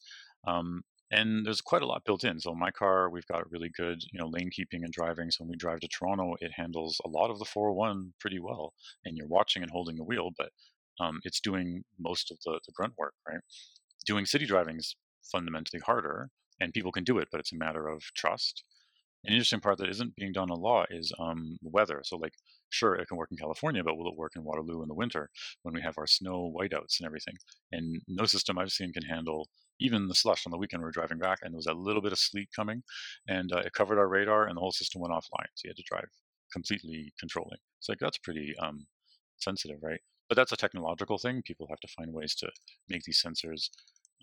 Um, 0.47 0.81
and 1.11 1.45
there's 1.45 1.61
quite 1.61 1.81
a 1.81 1.85
lot 1.85 2.03
built 2.05 2.25
in. 2.25 2.39
So 2.39 2.53
my 2.53 2.71
car, 2.71 3.09
we've 3.09 3.27
got 3.27 3.49
really 3.49 3.71
good, 3.77 3.99
you 4.11 4.19
know, 4.19 4.27
lane 4.27 4.49
keeping 4.51 4.83
and 4.83 4.91
driving. 4.91 5.31
So 5.31 5.43
when 5.43 5.51
we 5.51 5.55
drive 5.55 5.79
to 5.79 5.87
Toronto, 5.87 6.35
it 6.41 6.51
handles 6.53 6.99
a 7.05 7.09
lot 7.09 7.29
of 7.29 7.39
the 7.39 7.45
401 7.45 8.13
pretty 8.19 8.39
well. 8.39 8.73
And 9.05 9.15
you're 9.15 9.27
watching 9.27 9.63
and 9.63 9.71
holding 9.71 9.95
the 9.95 10.03
wheel, 10.03 10.31
but 10.37 10.49
um, 10.99 11.19
it's 11.23 11.39
doing 11.39 11.83
most 11.97 12.31
of 12.31 12.37
the, 12.45 12.59
the 12.65 12.73
grunt 12.73 12.93
work, 12.97 13.13
right? 13.27 13.39
Doing 14.05 14.25
city 14.25 14.45
driving 14.45 14.77
is 14.77 14.95
fundamentally 15.31 15.81
harder, 15.85 16.29
and 16.59 16.73
people 16.73 16.91
can 16.91 17.03
do 17.03 17.19
it, 17.19 17.27
but 17.31 17.39
it's 17.39 17.53
a 17.53 17.57
matter 17.57 17.87
of 17.87 18.01
trust 18.15 18.63
an 19.25 19.33
interesting 19.33 19.59
part 19.59 19.77
that 19.79 19.89
isn't 19.89 20.15
being 20.15 20.31
done 20.31 20.49
a 20.49 20.55
lot 20.55 20.87
is 20.89 21.11
um, 21.19 21.57
weather. 21.61 22.01
So, 22.03 22.17
like, 22.17 22.33
sure, 22.69 22.95
it 22.95 23.07
can 23.07 23.17
work 23.17 23.29
in 23.31 23.37
California, 23.37 23.83
but 23.83 23.97
will 23.97 24.07
it 24.07 24.15
work 24.15 24.33
in 24.35 24.43
Waterloo 24.43 24.83
in 24.83 24.87
the 24.87 24.93
winter 24.93 25.29
when 25.63 25.73
we 25.73 25.81
have 25.81 25.97
our 25.97 26.07
snow 26.07 26.53
whiteouts 26.55 26.99
and 26.99 27.05
everything? 27.05 27.35
And 27.71 28.01
no 28.07 28.25
system 28.25 28.57
I've 28.57 28.71
seen 28.71 28.93
can 28.93 29.03
handle 29.03 29.49
even 29.79 30.07
the 30.07 30.15
slush 30.15 30.45
on 30.45 30.51
the 30.51 30.57
weekend 30.57 30.81
we 30.81 30.85
were 30.85 30.91
driving 30.91 31.17
back, 31.17 31.39
and 31.41 31.53
there 31.53 31.57
was 31.57 31.67
a 31.67 31.73
little 31.73 32.01
bit 32.01 32.13
of 32.13 32.19
sleet 32.19 32.49
coming, 32.55 32.83
and 33.27 33.51
uh, 33.51 33.57
it 33.57 33.73
covered 33.73 33.99
our 33.99 34.07
radar, 34.07 34.47
and 34.47 34.55
the 34.55 34.61
whole 34.61 34.71
system 34.71 35.01
went 35.01 35.13
offline. 35.13 35.49
So 35.55 35.65
you 35.65 35.69
had 35.69 35.77
to 35.77 35.83
drive 35.87 36.07
completely 36.53 37.11
controlling. 37.19 37.59
It's 37.79 37.89
like 37.89 37.99
that's 37.99 38.17
pretty 38.19 38.55
um, 38.61 38.85
sensitive, 39.37 39.77
right? 39.81 39.99
But 40.29 40.35
that's 40.35 40.51
a 40.51 40.57
technological 40.57 41.17
thing. 41.17 41.41
People 41.45 41.67
have 41.69 41.79
to 41.79 41.87
find 41.97 42.13
ways 42.13 42.33
to 42.35 42.49
make 42.89 43.03
these 43.03 43.21
sensors 43.25 43.69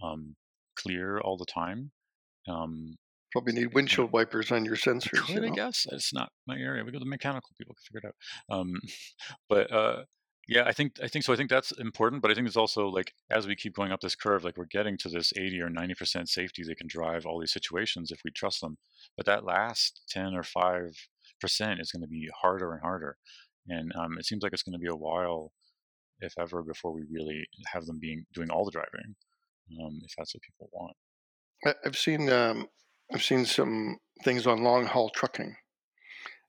um, 0.03 0.35
clear 0.77 1.19
all 1.19 1.37
the 1.37 1.47
time. 1.47 1.91
Um, 2.49 2.97
Probably 3.33 3.55
need 3.55 3.75
windshield 3.75 4.13
wipers 4.13 4.53
on 4.53 4.65
your 4.65 4.77
sensors. 4.77 5.27
Could, 5.27 5.35
you 5.35 5.41
know? 5.41 5.49
I 5.49 5.51
guess 5.51 5.87
it's 5.91 6.15
not 6.15 6.31
my 6.47 6.57
area. 6.57 6.85
We 6.85 6.93
go 6.93 7.01
to 7.01 7.05
mechanical 7.05 7.51
people 7.59 7.75
can 7.75 7.83
figure 7.83 8.09
it 8.09 8.15
out. 8.51 8.57
Um, 8.61 8.75
but 9.49 9.73
uh, 9.73 10.05
yeah, 10.47 10.65
I 10.67 10.73
think 10.73 10.99
I 11.03 11.09
think 11.09 11.25
so. 11.25 11.33
I 11.33 11.37
think 11.37 11.51
that's 11.51 11.73
important, 11.73 12.23
but 12.23 12.31
I 12.31 12.35
think 12.35 12.47
it's 12.47 12.57
also 12.57 12.89
like 12.89 13.13
as 13.31 13.47
we 13.47 13.57
keep 13.57 13.75
going 13.75 13.93
up 13.93 14.01
this 14.01 14.15
curve, 14.15 14.45
like 14.45 14.57
we're 14.57 14.67
getting 14.67 14.99
to 14.99 15.09
this 15.09 15.33
eighty 15.37 15.61
or 15.61 15.71
ninety 15.71 15.95
percent 15.95 16.29
safety. 16.29 16.63
They 16.63 16.75
can 16.75 16.87
drive 16.87 17.25
all 17.27 17.41
these 17.41 17.53
situations 17.53 18.11
if 18.11 18.21
we 18.25 18.31
trust 18.31 18.61
them. 18.61 18.77
But 19.17 19.27
that 19.27 19.45
last 19.45 20.03
ten 20.09 20.35
or 20.35 20.43
five 20.43 20.91
percent 21.41 21.81
is 21.81 21.91
going 21.93 22.03
to 22.03 22.09
be 22.09 22.29
harder 22.41 22.73
and 22.73 22.83
harder, 22.83 23.17
and 23.69 23.93
um, 23.97 24.19
it 24.19 24.27
seems 24.27 24.43
like 24.43 24.53
it's 24.53 24.63
going 24.63 24.75
to 24.75 24.79
be 24.79 24.89
a 24.89 24.97
while, 24.97 25.53
if 26.21 26.35
ever, 26.39 26.63
before 26.63 26.93
we 26.93 27.03
really 27.11 27.47
have 27.73 27.87
them 27.87 27.99
being 27.99 28.27
doing 28.35 28.51
all 28.51 28.65
the 28.65 28.71
driving, 28.71 29.17
um, 29.71 30.01
if 30.05 30.13
that's 30.17 30.35
what 30.35 30.43
people 30.43 30.69
want. 30.73 30.97
I've 31.85 31.97
seen 31.97 32.31
um, 32.31 32.69
I've 33.13 33.23
seen 33.23 33.45
some 33.45 33.99
things 34.23 34.47
on 34.47 34.63
long 34.63 34.87
haul 34.87 35.11
trucking 35.11 35.57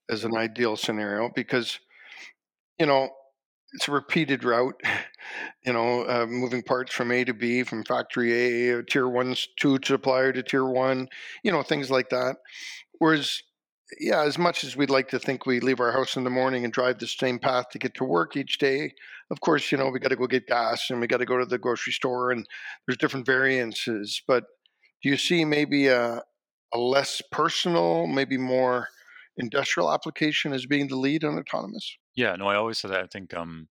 as 0.10 0.24
an 0.24 0.36
ideal 0.36 0.76
scenario 0.76 1.30
because, 1.36 1.80
you 2.80 2.86
know, 2.86 3.10
it's 3.74 3.88
a 3.88 3.92
repeated 3.92 4.44
route, 4.44 4.80
you 5.66 5.74
know, 5.74 6.04
uh, 6.08 6.26
moving 6.28 6.64
parts 6.64 6.94
from 6.94 7.12
A 7.12 7.24
to 7.26 7.34
B, 7.34 7.64
from 7.64 7.84
factory 7.84 8.70
A, 8.70 8.84
tier 8.84 9.08
one, 9.08 9.36
two 9.58 9.80
supplier 9.84 10.32
to 10.32 10.44
tier 10.44 10.66
one, 10.66 11.08
you 11.44 11.52
know, 11.52 11.64
things 11.64 11.92
like 11.92 12.10
that. 12.10 12.38
Whereas, 13.00 13.42
yeah, 14.00 14.24
as 14.24 14.38
much 14.38 14.64
as 14.64 14.78
we'd 14.78 14.90
like 14.90 15.10
to 15.10 15.20
think 15.20 15.46
we 15.46 15.60
leave 15.60 15.80
our 15.80 15.92
house 15.92 16.16
in 16.16 16.24
the 16.24 16.30
morning 16.30 16.64
and 16.64 16.74
drive 16.74 17.00
the 17.00 17.08
same 17.08 17.40
path 17.40 17.66
to 17.72 17.80
get 17.80 17.96
to 17.96 18.06
work 18.06 18.38
each 18.38 18.58
day, 18.58 18.94
of 19.32 19.40
course, 19.42 19.72
you 19.72 19.78
know, 19.78 19.90
we 19.90 20.00
got 20.00 20.10
to 20.10 20.16
go 20.16 20.28
get 20.28 20.48
gas 20.48 20.90
and 20.90 21.02
we 21.02 21.08
got 21.08 21.18
to 21.18 21.26
go 21.26 21.38
to 21.38 21.46
the 21.46 21.58
grocery 21.58 21.94
store 21.94 22.32
and 22.32 22.46
there's 22.86 22.98
different 22.98 23.26
variances. 23.26 24.22
But 24.28 24.44
do 25.02 25.10
you 25.10 25.18
see 25.18 25.46
maybe 25.46 25.88
a, 25.88 26.22
a 26.74 26.78
less 26.78 27.22
personal, 27.32 28.08
maybe 28.08 28.38
more 28.38 28.90
industrial 29.38 29.92
application 29.92 30.54
as 30.54 30.66
being 30.66 30.88
the 30.88 30.96
lead 30.96 31.24
on 31.24 31.38
autonomous? 31.38 31.98
Yeah, 32.16 32.36
no, 32.36 32.48
I 32.48 32.56
always 32.56 32.78
say 32.78 32.90
that. 32.90 33.04
I 33.04 33.08
think, 33.08 33.34
um, 33.34 33.68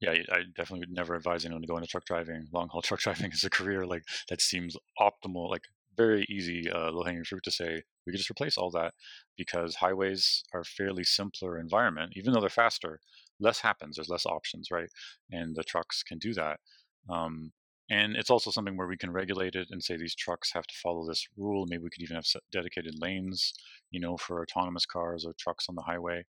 yeah, 0.00 0.12
I 0.12 0.42
definitely 0.56 0.80
would 0.80 0.90
never 0.90 1.14
advise 1.14 1.44
anyone 1.44 1.62
to 1.62 1.68
go 1.68 1.76
into 1.76 1.88
truck 1.88 2.04
driving. 2.04 2.46
Long 2.52 2.68
haul 2.68 2.82
truck 2.82 3.00
driving 3.00 3.30
as 3.32 3.44
a 3.44 3.50
career, 3.50 3.86
like 3.86 4.04
that 4.28 4.40
seems 4.40 4.76
optimal, 5.00 5.50
like 5.50 5.64
very 5.96 6.26
easy, 6.30 6.70
uh, 6.70 6.90
low 6.90 7.04
hanging 7.04 7.24
fruit 7.24 7.42
to 7.44 7.50
say 7.50 7.82
we 8.06 8.12
could 8.12 8.18
just 8.18 8.30
replace 8.30 8.56
all 8.56 8.70
that 8.70 8.94
because 9.36 9.76
highways 9.76 10.42
are 10.54 10.64
fairly 10.64 11.04
simpler 11.04 11.58
environment, 11.58 12.12
even 12.16 12.32
though 12.32 12.40
they're 12.40 12.48
faster. 12.48 13.00
Less 13.40 13.60
happens. 13.60 13.96
There's 13.96 14.08
less 14.08 14.26
options, 14.26 14.68
right? 14.70 14.88
And 15.30 15.54
the 15.54 15.64
trucks 15.64 16.02
can 16.02 16.18
do 16.18 16.34
that. 16.34 16.60
Um, 17.08 17.52
and 17.90 18.14
it's 18.14 18.30
also 18.30 18.50
something 18.50 18.76
where 18.76 18.86
we 18.86 18.96
can 18.96 19.10
regulate 19.12 19.56
it 19.56 19.68
and 19.70 19.82
say 19.82 19.96
these 19.96 20.14
trucks 20.14 20.52
have 20.52 20.66
to 20.66 20.74
follow 20.82 21.06
this 21.06 21.26
rule. 21.36 21.66
Maybe 21.68 21.82
we 21.82 21.90
could 21.90 22.02
even 22.02 22.16
have 22.16 22.26
dedicated 22.52 22.94
lanes, 23.00 23.52
you 23.90 24.00
know, 24.00 24.16
for 24.16 24.42
autonomous 24.42 24.86
cars 24.86 25.24
or 25.26 25.34
trucks 25.38 25.66
on 25.68 25.74
the 25.74 25.82
highway. 25.82 26.24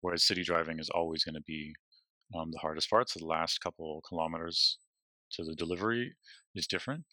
Whereas 0.00 0.24
city 0.24 0.42
driving 0.42 0.78
is 0.78 0.90
always 0.90 1.24
going 1.24 1.34
to 1.34 1.42
be 1.46 1.74
um, 2.34 2.50
the 2.52 2.58
hardest 2.58 2.88
part. 2.90 3.10
So 3.10 3.20
the 3.20 3.26
last 3.26 3.60
couple 3.60 4.02
kilometers 4.08 4.78
to 5.32 5.44
the 5.44 5.54
delivery 5.54 6.14
is 6.54 6.66
different. 6.66 7.04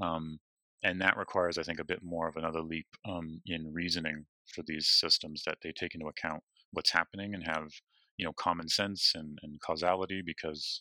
Um, 0.00 0.38
and 0.82 1.00
that 1.00 1.16
requires, 1.16 1.58
I 1.58 1.62
think, 1.62 1.80
a 1.80 1.84
bit 1.84 2.00
more 2.02 2.28
of 2.28 2.36
another 2.36 2.60
leap 2.62 2.86
um, 3.08 3.40
in 3.46 3.72
reasoning 3.72 4.26
for 4.54 4.62
these 4.66 4.88
systems 4.88 5.42
that 5.46 5.58
they 5.62 5.72
take 5.72 5.94
into 5.94 6.06
account 6.06 6.42
what's 6.72 6.92
happening 6.92 7.34
and 7.34 7.44
have, 7.46 7.68
you 8.16 8.24
know, 8.24 8.32
common 8.32 8.68
sense 8.68 9.12
and, 9.14 9.38
and 9.42 9.60
causality 9.60 10.22
because 10.24 10.80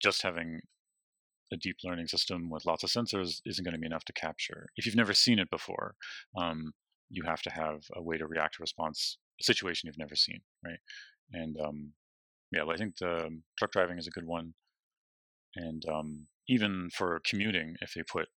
just 0.00 0.22
having 0.22 0.60
a 1.52 1.56
deep 1.56 1.76
learning 1.84 2.06
system 2.06 2.50
with 2.50 2.66
lots 2.66 2.82
of 2.82 2.90
sensors 2.90 3.40
isn't 3.46 3.64
going 3.64 3.74
to 3.74 3.80
be 3.80 3.86
enough 3.86 4.04
to 4.04 4.12
capture. 4.12 4.68
If 4.76 4.86
you've 4.86 4.96
never 4.96 5.14
seen 5.14 5.38
it 5.38 5.50
before, 5.50 5.94
um, 6.36 6.72
you 7.10 7.22
have 7.24 7.42
to 7.42 7.50
have 7.50 7.82
a 7.94 8.02
way 8.02 8.18
to 8.18 8.26
react 8.26 8.54
to 8.54 8.62
response 8.62 9.18
a 9.40 9.44
situation 9.44 9.86
you've 9.86 9.98
never 9.98 10.16
seen, 10.16 10.40
right? 10.64 10.78
And 11.32 11.56
um, 11.60 11.92
yeah, 12.50 12.64
I 12.64 12.76
think 12.76 12.96
the 12.98 13.28
truck 13.58 13.72
driving 13.72 13.98
is 13.98 14.06
a 14.06 14.10
good 14.10 14.26
one. 14.26 14.54
And 15.56 15.84
um, 15.88 16.26
even 16.48 16.90
for 16.96 17.20
commuting, 17.24 17.76
if 17.80 17.92
they 17.94 18.02
put 18.02 18.28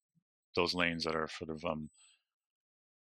those 0.55 0.75
lanes 0.75 1.05
that 1.05 1.15
are 1.15 1.29
sort 1.29 1.51
of 1.51 1.65
um, 1.65 1.91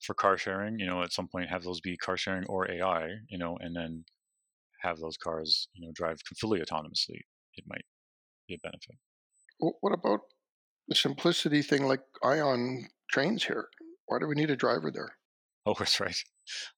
for 0.03 0.15
car 0.15 0.37
sharing, 0.39 0.79
you 0.79 0.87
know, 0.87 1.03
at 1.03 1.13
some 1.13 1.29
point 1.29 1.51
have 1.51 1.63
those 1.63 1.81
be 1.81 1.97
car 1.97 2.17
sharing 2.17 2.45
or 2.47 2.71
AI, 2.71 3.09
you 3.29 3.39
know, 3.39 3.59
and 3.61 3.77
then 3.77 4.05
have 4.83 4.99
those 4.99 5.17
cars, 5.17 5.69
you 5.75 5.87
know, 5.87 5.93
drive 5.95 6.19
fully 6.39 6.61
autonomously, 6.61 7.21
it 7.57 7.65
might 7.67 7.85
be 8.49 8.55
a 8.55 8.59
benefit 8.59 8.97
what 9.61 9.93
about 9.93 10.21
the 10.89 10.95
simplicity 10.95 11.63
thing 11.63 11.85
like 11.85 12.03
ION 12.25 12.89
trains 13.11 13.45
here? 13.45 13.69
Why 14.07 14.19
do 14.19 14.27
we 14.27 14.35
need 14.35 14.51
a 14.51 14.57
driver 14.57 14.91
there? 14.91 15.17
Oh, 15.67 15.75
that's 15.79 16.01
right. 16.01 16.17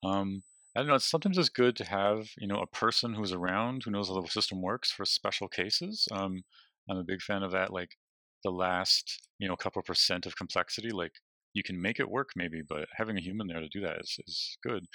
Um, 0.03 0.43
I 0.77 0.81
don't 0.81 0.89
know. 0.89 0.99
Sometimes 0.99 1.39
it's 1.39 1.49
good 1.49 1.77
to 1.77 1.85
have 1.85 2.31
you 2.39 2.49
know 2.49 2.61
a 2.61 2.67
person 2.67 3.15
who's 3.15 3.33
around 3.33 3.83
who 3.85 3.91
knows 3.91 4.09
how 4.09 4.21
the 4.21 4.29
system 4.29 4.61
works 4.63 4.91
for 4.91 5.05
special 5.05 5.49
cases. 5.49 6.09
Um, 6.11 6.43
I'm 6.91 6.99
a 6.99 7.05
big 7.05 7.23
fan 7.23 7.43
of 7.43 7.53
that. 7.53 7.73
Like 7.73 7.97
the 8.45 8.51
last 8.51 9.29
you 9.39 9.49
know 9.49 9.57
couple 9.57 9.83
percent 9.83 10.27
of 10.27 10.37
complexity, 10.37 10.91
like 10.91 11.13
you 11.55 11.63
can 11.63 11.81
make 11.81 12.01
it 12.01 12.11
work 12.11 12.31
maybe, 12.37 12.63
but 12.67 12.89
having 12.97 13.17
a 13.19 13.21
human 13.21 13.47
there 13.47 13.61
to 13.61 13.69
do 13.69 13.81
that 13.83 14.01
is 14.01 14.19
is 14.27 14.59
good. 14.63 14.87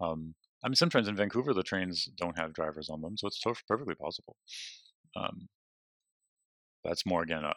Um, 0.00 0.34
I 0.64 0.68
mean, 0.68 0.74
sometimes 0.74 1.08
in 1.08 1.16
Vancouver 1.16 1.54
the 1.54 1.62
trains 1.62 2.08
don't 2.16 2.38
have 2.38 2.52
drivers 2.52 2.88
on 2.88 3.00
them, 3.00 3.16
so 3.16 3.28
it's 3.28 3.42
perfectly 3.68 3.94
possible. 3.94 4.36
Um, 5.14 5.48
that's 6.84 7.06
more 7.06 7.22
again 7.22 7.44
a 7.44 7.52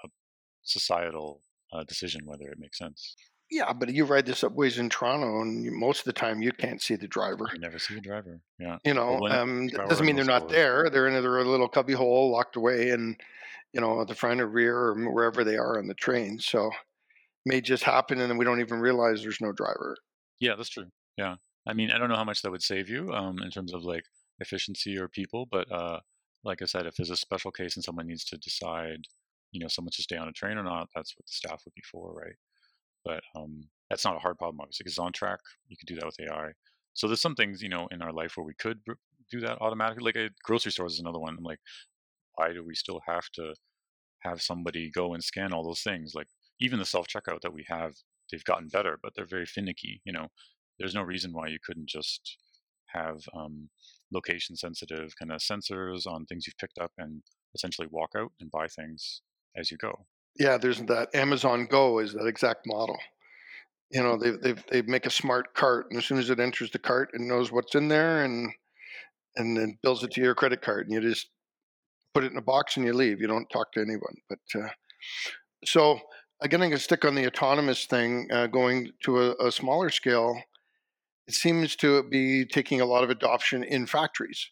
societal 0.63 1.41
uh, 1.73 1.83
decision 1.83 2.21
whether 2.25 2.47
it 2.49 2.59
makes 2.59 2.77
sense. 2.77 3.15
Yeah, 3.51 3.73
but 3.73 3.91
you 3.91 4.05
ride 4.05 4.27
the 4.27 4.35
subways 4.35 4.77
in 4.77 4.89
Toronto, 4.89 5.41
and 5.41 5.63
you, 5.63 5.71
most 5.71 5.99
of 5.99 6.05
the 6.05 6.13
time 6.13 6.41
you 6.41 6.51
can't 6.51 6.81
see 6.81 6.95
the 6.95 7.07
driver. 7.07 7.49
You 7.51 7.59
never 7.59 7.79
see 7.79 7.95
the 7.95 8.01
driver. 8.01 8.41
Yeah. 8.59 8.77
You 8.85 8.93
know, 8.93 9.27
um, 9.27 9.67
doesn't 9.69 10.05
mean 10.05 10.15
they're 10.15 10.25
not 10.25 10.49
there. 10.49 10.89
They're 10.91 11.07
in 11.07 11.13
their 11.13 11.43
little 11.43 11.67
cubby 11.67 11.93
hole, 11.93 12.31
locked 12.31 12.57
away, 12.57 12.91
and 12.91 13.19
you 13.73 13.81
know, 13.81 14.01
at 14.01 14.07
the 14.07 14.15
front 14.15 14.41
or 14.41 14.47
rear 14.47 14.77
or 14.77 15.11
wherever 15.11 15.43
they 15.43 15.57
are 15.57 15.79
on 15.79 15.87
the 15.87 15.95
train. 15.95 16.39
So 16.39 16.67
it 16.67 16.73
may 17.45 17.61
just 17.61 17.83
happen, 17.83 18.19
and 18.21 18.29
then 18.29 18.37
we 18.37 18.45
don't 18.45 18.59
even 18.59 18.79
realize 18.79 19.21
there's 19.21 19.41
no 19.41 19.51
driver. 19.51 19.97
Yeah, 20.39 20.55
that's 20.55 20.69
true. 20.69 20.85
Yeah, 21.17 21.35
I 21.67 21.73
mean, 21.73 21.91
I 21.91 21.97
don't 21.97 22.09
know 22.09 22.15
how 22.15 22.23
much 22.23 22.41
that 22.41 22.51
would 22.51 22.63
save 22.63 22.89
you 22.89 23.11
um, 23.13 23.39
in 23.43 23.51
terms 23.51 23.73
of 23.73 23.83
like 23.83 24.03
efficiency 24.39 24.97
or 24.97 25.07
people, 25.07 25.47
but 25.51 25.71
uh, 25.71 25.99
like 26.43 26.61
I 26.61 26.65
said, 26.65 26.85
if 26.85 26.95
there's 26.95 27.09
a 27.09 27.15
special 27.17 27.51
case 27.51 27.75
and 27.75 27.83
someone 27.83 28.07
needs 28.07 28.23
to 28.25 28.37
decide, 28.37 28.99
you 29.51 29.59
know, 29.59 29.67
someone 29.67 29.91
should 29.91 30.03
stay 30.03 30.17
on 30.17 30.27
a 30.27 30.33
train 30.33 30.57
or 30.57 30.63
not, 30.63 30.89
that's 30.95 31.13
what 31.17 31.25
the 31.25 31.31
staff 31.33 31.61
would 31.65 31.73
be 31.75 31.83
for, 31.91 32.13
right? 32.13 32.35
But 33.05 33.21
um, 33.35 33.63
that's 33.89 34.05
not 34.05 34.15
a 34.15 34.19
hard 34.19 34.37
problem, 34.37 34.61
obviously, 34.61 34.83
because 34.85 34.99
on 34.99 35.13
track, 35.13 35.39
you 35.67 35.77
could 35.77 35.87
do 35.87 35.95
that 35.95 36.05
with 36.05 36.19
AI. 36.21 36.51
So 36.93 37.07
there's 37.07 37.21
some 37.21 37.35
things, 37.35 37.61
you 37.61 37.69
know, 37.69 37.87
in 37.91 38.01
our 38.01 38.13
life 38.13 38.33
where 38.35 38.45
we 38.45 38.55
could 38.55 38.79
do 39.31 39.39
that 39.41 39.59
automatically. 39.61 40.03
Like 40.03 40.15
a 40.17 40.29
grocery 40.43 40.71
store 40.71 40.87
is 40.87 40.99
another 40.99 41.19
one. 41.19 41.35
I'm 41.37 41.43
like, 41.43 41.59
why 42.35 42.53
do 42.53 42.63
we 42.65 42.75
still 42.75 43.01
have 43.07 43.29
to 43.35 43.53
have 44.21 44.41
somebody 44.41 44.91
go 44.91 45.13
and 45.13 45.23
scan 45.23 45.53
all 45.53 45.63
those 45.63 45.81
things? 45.81 46.13
Like 46.15 46.27
even 46.59 46.79
the 46.79 46.85
self 46.85 47.07
checkout 47.07 47.41
that 47.41 47.53
we 47.53 47.65
have, 47.67 47.93
they've 48.31 48.43
gotten 48.43 48.67
better, 48.69 48.99
but 49.01 49.13
they're 49.15 49.25
very 49.25 49.45
finicky. 49.45 50.01
You 50.05 50.13
know, 50.13 50.27
there's 50.79 50.95
no 50.95 51.01
reason 51.01 51.33
why 51.33 51.47
you 51.47 51.59
couldn't 51.63 51.89
just 51.89 52.37
have 52.87 53.17
um, 53.35 53.69
location 54.11 54.55
sensitive 54.55 55.13
kind 55.17 55.31
of 55.31 55.39
sensors 55.39 56.07
on 56.07 56.25
things 56.25 56.47
you've 56.47 56.57
picked 56.57 56.79
up 56.79 56.91
and 56.97 57.21
essentially 57.53 57.87
walk 57.91 58.11
out 58.17 58.31
and 58.39 58.51
buy 58.51 58.67
things 58.67 59.21
as 59.55 59.71
you 59.71 59.77
go. 59.77 60.05
Yeah, 60.39 60.57
there's 60.57 60.81
that 60.83 61.13
Amazon 61.13 61.67
Go 61.69 61.99
is 61.99 62.13
that 62.13 62.25
exact 62.25 62.61
model. 62.65 62.97
You 63.91 64.03
know, 64.03 64.17
they 64.17 64.31
they 64.31 64.61
they 64.69 64.81
make 64.83 65.05
a 65.05 65.11
smart 65.11 65.53
cart, 65.53 65.87
and 65.89 65.97
as 65.97 66.05
soon 66.05 66.19
as 66.19 66.29
it 66.29 66.39
enters 66.39 66.71
the 66.71 66.79
cart, 66.79 67.09
it 67.13 67.21
knows 67.21 67.51
what's 67.51 67.75
in 67.75 67.87
there, 67.87 68.23
and 68.23 68.51
and 69.35 69.57
then 69.57 69.77
bills 69.81 70.03
it 70.03 70.11
to 70.11 70.21
your 70.21 70.35
credit 70.35 70.61
card, 70.61 70.87
and 70.87 70.93
you 70.93 71.01
just 71.01 71.27
put 72.13 72.23
it 72.23 72.31
in 72.31 72.37
a 72.37 72.41
box 72.41 72.77
and 72.77 72.85
you 72.85 72.93
leave. 72.93 73.19
You 73.19 73.27
don't 73.27 73.49
talk 73.49 73.71
to 73.73 73.81
anyone. 73.81 74.15
But 74.29 74.61
uh, 74.61 74.69
so 75.65 75.99
again, 76.41 76.59
going 76.59 76.71
to 76.71 76.77
stick 76.77 77.05
on 77.05 77.15
the 77.15 77.27
autonomous 77.27 77.85
thing, 77.85 78.27
uh, 78.31 78.47
going 78.47 78.91
to 79.03 79.19
a, 79.19 79.47
a, 79.47 79.51
smaller 79.51 79.89
scale. 79.89 80.41
It 81.29 81.35
seems 81.35 81.75
to 81.75 82.01
be 82.01 82.43
taking 82.43 82.81
a 82.81 82.87
lot 82.87 83.03
of 83.03 83.11
adoption 83.11 83.63
in 83.63 83.85
factories. 83.85 84.49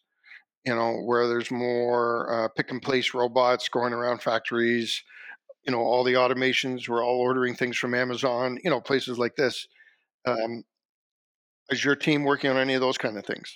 You 0.64 0.76
know, 0.76 1.02
where 1.02 1.28
there's 1.28 1.50
more 1.50 2.32
uh, 2.32 2.50
pick 2.50 2.70
and 2.70 2.80
place 2.80 3.16
robots 3.16 3.68
going 3.68 3.94
around 3.94 4.22
factories. 4.22 5.02
You 5.66 5.72
know, 5.72 5.80
all 5.80 6.04
the 6.04 6.14
automations. 6.14 6.88
We're 6.88 7.04
all 7.04 7.20
ordering 7.20 7.56
things 7.56 7.78
from 7.78 7.96
Amazon. 7.96 8.60
You 8.64 8.70
know, 8.70 8.80
places 8.80 9.18
like 9.18 9.36
this. 9.36 9.68
Um, 10.28 10.66
is 11.72 11.84
your 11.84 11.96
team 11.96 12.24
working 12.24 12.52
on 12.52 12.58
any 12.58 12.76
of 12.76 12.82
those 12.82 13.00
kind 13.00 13.18
of 13.18 13.26
things? 13.26 13.56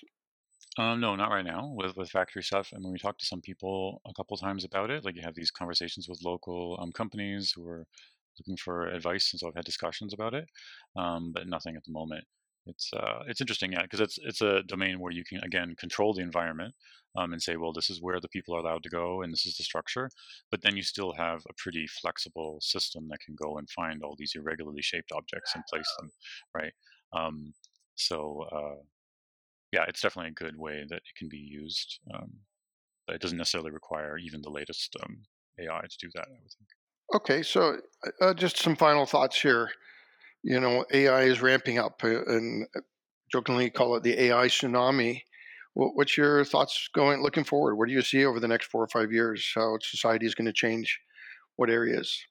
Um, 0.80 1.00
no, 1.00 1.16
not 1.16 1.30
right 1.30 1.46
now 1.46 1.72
with 1.76 1.96
with 1.96 2.10
factory 2.10 2.42
stuff. 2.42 2.72
I 2.74 2.80
mean, 2.80 2.92
we 2.92 2.98
talked 2.98 3.20
to 3.20 3.28
some 3.28 3.42
people 3.42 4.02
a 4.08 4.16
couple 4.16 4.36
times 4.36 4.66
about 4.66 4.90
it. 4.90 5.06
Like 5.06 5.16
you 5.16 5.22
have 5.22 5.36
these 5.36 5.52
conversations 5.52 6.10
with 6.10 6.24
local 6.26 6.80
um, 6.82 6.92
companies 6.92 7.54
who 7.56 7.68
are 7.68 7.86
looking 8.40 8.58
for 8.58 8.88
advice, 8.88 9.32
and 9.32 9.40
so 9.40 9.48
I've 9.48 9.56
had 9.56 9.66
discussions 9.66 10.12
about 10.12 10.34
it, 10.34 10.46
um, 10.96 11.32
but 11.36 11.48
nothing 11.48 11.76
at 11.76 11.84
the 11.84 11.92
moment. 11.92 12.26
It's 12.68 12.92
uh, 12.94 13.24
it's 13.28 13.42
interesting, 13.42 13.72
yeah, 13.74 13.82
because 13.84 14.00
it's 14.00 14.20
it's 14.24 14.42
a 14.42 14.64
domain 14.64 15.00
where 15.00 15.12
you 15.12 15.24
can 15.24 15.40
again 15.44 15.76
control 15.80 16.14
the 16.14 16.22
environment 16.22 16.76
um, 17.18 17.34
and 17.34 17.42
say, 17.42 17.56
well, 17.56 17.74
this 17.74 17.90
is 17.90 18.02
where 18.02 18.20
the 18.20 18.30
people 18.30 18.56
are 18.56 18.60
allowed 18.60 18.84
to 18.84 18.90
go, 18.90 19.24
and 19.24 19.34
this 19.34 19.46
is 19.46 19.58
the 19.58 19.64
structure. 19.64 20.10
But 20.52 20.62
then 20.62 20.76
you 20.78 20.84
still 20.84 21.14
have 21.14 21.42
a 21.50 21.54
pretty 21.58 21.88
flexible 21.88 22.60
system 22.62 23.08
that 23.10 23.20
can 23.26 23.36
go 23.36 23.58
and 23.58 23.70
find 23.70 24.04
all 24.04 24.16
these 24.18 24.34
irregularly 24.36 24.82
shaped 24.82 25.12
objects 25.12 25.54
and 25.56 25.64
place 25.72 25.92
them, 26.00 26.12
right? 26.56 26.74
Um, 27.14 27.54
so 27.96 28.46
uh, 28.52 28.82
yeah, 29.72 29.86
it's 29.88 30.02
definitely 30.02 30.30
a 30.30 30.44
good 30.44 30.58
way 30.58 30.86
that 30.90 30.98
it 30.98 31.16
can 31.18 31.30
be 31.30 31.38
used. 31.38 32.00
Um, 32.14 32.32
but 33.08 33.16
it 33.16 33.22
doesn't 33.22 33.38
necessarily 33.38 33.72
require 33.72 34.18
even 34.18 34.42
the 34.42 34.50
latest 34.50 34.96
um, 35.04 35.24
AI 35.60 35.82
to 35.82 35.98
do 36.00 36.10
that. 36.16 36.28
I 36.28 36.32
would 36.32 36.52
think. 36.52 36.70
Okay, 37.14 37.44
so 37.44 37.78
uh, 38.06 38.26
uh, 38.26 38.34
just 38.34 38.58
some 38.58 38.76
final 38.76 39.06
thoughts 39.06 39.42
here. 39.42 39.70
You 40.44 40.60
know, 40.60 40.86
AI 40.92 41.24
is 41.24 41.42
ramping 41.42 41.78
up, 41.78 42.02
uh, 42.04 42.26
and 42.26 42.68
uh, 42.76 42.82
jokingly 43.32 43.70
call 43.70 43.96
it 43.96 44.04
the 44.04 44.20
AI 44.20 44.48
tsunami. 44.48 45.22
What's 45.74 46.18
your 46.18 46.44
thoughts 46.44 46.90
going 46.94 47.22
looking 47.22 47.46
forward? 47.46 47.78
What 47.78 47.88
do 47.88 47.94
you 47.94 48.02
see 48.02 48.26
over 48.26 48.40
the 48.42 48.48
next 48.48 48.66
four 48.68 48.84
or 48.84 48.90
five 48.90 49.12
years? 49.12 49.50
How 49.56 49.78
society 49.82 50.26
is 50.26 50.36
going 50.36 50.48
to 50.48 50.54
change? 50.54 51.00
What 51.56 51.70
areas? 51.70 52.26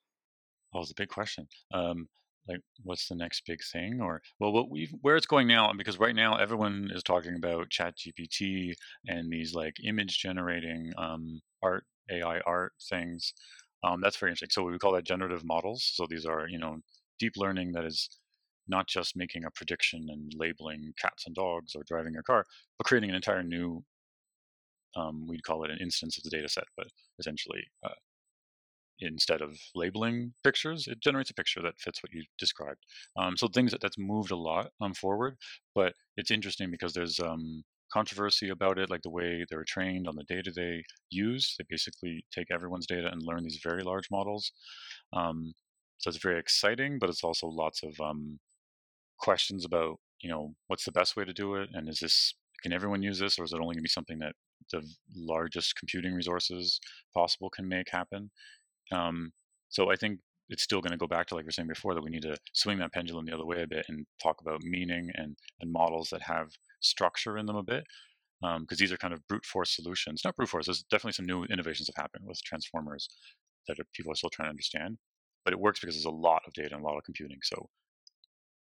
Oh, 0.74 0.80
it's 0.80 0.90
a 0.90 0.94
big 0.94 1.08
question. 1.08 1.48
Um, 1.72 2.08
like, 2.48 2.60
what's 2.82 3.08
the 3.08 3.14
next 3.14 3.42
big 3.46 3.60
thing? 3.72 4.00
Or 4.00 4.22
well, 4.38 4.52
what 4.52 4.70
we 4.70 4.90
where 5.02 5.16
it's 5.16 5.26
going 5.26 5.46
now, 5.46 5.72
because 5.72 5.98
right 5.98 6.14
now 6.14 6.36
everyone 6.36 6.90
is 6.92 7.02
talking 7.02 7.34
about 7.34 7.70
ChatGPT 7.70 8.74
and 9.06 9.30
these 9.32 9.54
like 9.54 9.74
image 9.84 10.18
generating 10.18 10.92
um, 10.98 11.40
art 11.62 11.84
AI 12.10 12.40
art 12.40 12.72
things. 12.88 13.32
Um, 13.82 14.00
that's 14.00 14.16
very 14.16 14.32
interesting. 14.32 14.52
So 14.52 14.62
we 14.64 14.78
call 14.78 14.92
that 14.92 15.04
generative 15.04 15.44
models. 15.44 15.90
So 15.94 16.06
these 16.08 16.26
are, 16.26 16.46
you 16.48 16.58
know, 16.58 16.78
deep 17.20 17.34
learning 17.36 17.72
that 17.72 17.84
is 17.84 18.08
not 18.68 18.86
just 18.88 19.16
making 19.16 19.44
a 19.44 19.50
prediction 19.50 20.06
and 20.10 20.32
labeling 20.36 20.92
cats 21.00 21.26
and 21.26 21.34
dogs 21.34 21.74
or 21.74 21.82
driving 21.86 22.16
a 22.16 22.22
car, 22.22 22.44
but 22.78 22.86
creating 22.86 23.10
an 23.10 23.16
entire 23.16 23.42
new, 23.42 23.84
um, 24.96 25.26
we'd 25.28 25.44
call 25.44 25.64
it 25.64 25.70
an 25.70 25.78
instance 25.80 26.18
of 26.18 26.24
the 26.24 26.30
data 26.30 26.48
set, 26.48 26.64
but 26.76 26.86
essentially 27.18 27.62
uh, 27.84 27.98
instead 29.00 29.40
of 29.40 29.58
labeling 29.74 30.32
pictures, 30.44 30.86
it 30.86 31.00
generates 31.00 31.30
a 31.30 31.34
picture 31.34 31.62
that 31.62 31.78
fits 31.78 32.02
what 32.02 32.12
you 32.12 32.22
described. 32.38 32.84
Um, 33.16 33.36
so 33.36 33.48
things 33.48 33.72
that, 33.72 33.80
that's 33.80 33.98
moved 33.98 34.30
a 34.30 34.36
lot 34.36 34.70
um, 34.80 34.94
forward, 34.94 35.36
but 35.74 35.94
it's 36.16 36.30
interesting 36.30 36.70
because 36.70 36.92
there's 36.92 37.18
um, 37.20 37.62
controversy 37.92 38.50
about 38.50 38.78
it, 38.78 38.90
like 38.90 39.02
the 39.02 39.10
way 39.10 39.44
they're 39.50 39.64
trained 39.64 40.06
on 40.06 40.16
the 40.16 40.24
data 40.24 40.50
they 40.54 40.84
use. 41.10 41.54
They 41.58 41.64
basically 41.68 42.24
take 42.32 42.50
everyone's 42.50 42.86
data 42.86 43.08
and 43.10 43.22
learn 43.22 43.42
these 43.42 43.60
very 43.62 43.82
large 43.82 44.08
models. 44.10 44.52
Um, 45.12 45.52
so 46.00 46.08
it's 46.08 46.18
very 46.18 46.40
exciting, 46.40 46.98
but 46.98 47.10
it's 47.10 47.22
also 47.22 47.46
lots 47.46 47.82
of 47.82 47.98
um, 48.00 48.38
questions 49.18 49.64
about, 49.64 49.98
you 50.22 50.30
know, 50.30 50.54
what's 50.66 50.84
the 50.84 50.92
best 50.92 51.14
way 51.16 51.24
to 51.24 51.32
do 51.32 51.56
it, 51.56 51.68
and 51.74 51.88
is 51.88 52.00
this 52.00 52.34
can 52.62 52.72
everyone 52.72 53.02
use 53.02 53.18
this, 53.18 53.38
or 53.38 53.44
is 53.44 53.52
it 53.52 53.56
only 53.56 53.74
going 53.74 53.76
to 53.76 53.82
be 53.82 53.88
something 53.88 54.18
that 54.18 54.34
the 54.72 54.82
largest 55.16 55.76
computing 55.76 56.12
resources 56.14 56.80
possible 57.14 57.50
can 57.50 57.68
make 57.68 57.88
happen? 57.90 58.30
Um, 58.92 59.32
so 59.68 59.90
I 59.90 59.96
think 59.96 60.20
it's 60.48 60.64
still 60.64 60.80
going 60.80 60.92
to 60.92 60.98
go 60.98 61.06
back 61.06 61.26
to 61.28 61.34
like 61.34 61.44
we 61.44 61.48
were 61.48 61.52
saying 61.52 61.68
before 61.68 61.94
that 61.94 62.02
we 62.02 62.10
need 62.10 62.22
to 62.22 62.36
swing 62.54 62.78
that 62.78 62.92
pendulum 62.92 63.24
the 63.24 63.34
other 63.34 63.46
way 63.46 63.62
a 63.62 63.66
bit 63.66 63.86
and 63.88 64.04
talk 64.20 64.40
about 64.40 64.62
meaning 64.62 65.10
and 65.14 65.36
and 65.60 65.72
models 65.72 66.08
that 66.10 66.22
have 66.22 66.48
structure 66.80 67.38
in 67.38 67.46
them 67.46 67.56
a 67.56 67.62
bit 67.62 67.84
because 68.40 68.56
um, 68.56 68.66
these 68.78 68.90
are 68.90 68.96
kind 68.96 69.12
of 69.12 69.26
brute 69.28 69.44
force 69.44 69.76
solutions. 69.76 70.22
Not 70.24 70.36
brute 70.36 70.48
force. 70.48 70.66
There's 70.66 70.82
definitely 70.84 71.12
some 71.12 71.26
new 71.26 71.44
innovations 71.44 71.90
have 71.94 72.02
happened 72.02 72.24
with 72.26 72.42
transformers 72.42 73.08
that 73.68 73.78
are, 73.78 73.84
people 73.94 74.12
are 74.12 74.16
still 74.16 74.30
trying 74.30 74.46
to 74.46 74.50
understand, 74.50 74.96
but 75.44 75.52
it 75.52 75.60
works 75.60 75.80
because 75.80 75.94
there's 75.94 76.04
a 76.04 76.10
lot 76.10 76.42
of 76.46 76.52
data 76.52 76.74
and 76.74 76.82
a 76.82 76.86
lot 76.86 76.96
of 76.96 77.04
computing. 77.04 77.38
So 77.42 77.68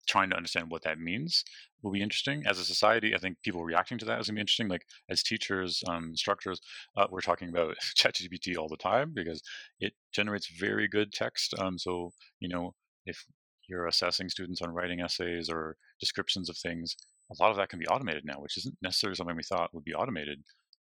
trying 0.07 0.29
to 0.29 0.35
understand 0.35 0.69
what 0.69 0.83
that 0.83 0.99
means 0.99 1.43
will 1.81 1.91
be 1.91 2.01
interesting. 2.01 2.43
As 2.45 2.59
a 2.59 2.65
society, 2.65 3.15
I 3.15 3.17
think 3.17 3.37
people 3.43 3.63
reacting 3.63 3.97
to 3.99 4.05
that 4.05 4.19
is 4.19 4.27
going 4.27 4.35
to 4.35 4.39
be 4.39 4.41
interesting. 4.41 4.67
Like 4.67 4.85
as 5.09 5.23
teachers, 5.23 5.81
um, 5.87 6.09
instructors, 6.09 6.59
uh, 6.97 7.07
we're 7.09 7.21
talking 7.21 7.49
about 7.49 7.75
ChatGPT 7.97 8.57
all 8.57 8.67
the 8.67 8.77
time 8.77 9.11
because 9.13 9.41
it 9.79 9.93
generates 10.13 10.47
very 10.59 10.87
good 10.87 11.13
text. 11.13 11.53
Um, 11.57 11.77
so 11.77 12.11
you 12.39 12.49
know, 12.49 12.73
if 13.05 13.23
you're 13.69 13.87
assessing 13.87 14.29
students 14.29 14.61
on 14.61 14.71
writing 14.71 14.99
essays 15.01 15.49
or 15.49 15.77
descriptions 15.99 16.49
of 16.49 16.57
things, 16.57 16.95
a 17.31 17.41
lot 17.41 17.51
of 17.51 17.57
that 17.57 17.69
can 17.69 17.79
be 17.79 17.87
automated 17.87 18.25
now, 18.25 18.39
which 18.39 18.57
isn't 18.57 18.75
necessarily 18.81 19.15
something 19.15 19.35
we 19.35 19.43
thought 19.43 19.73
would 19.73 19.85
be 19.85 19.93
automated 19.93 20.39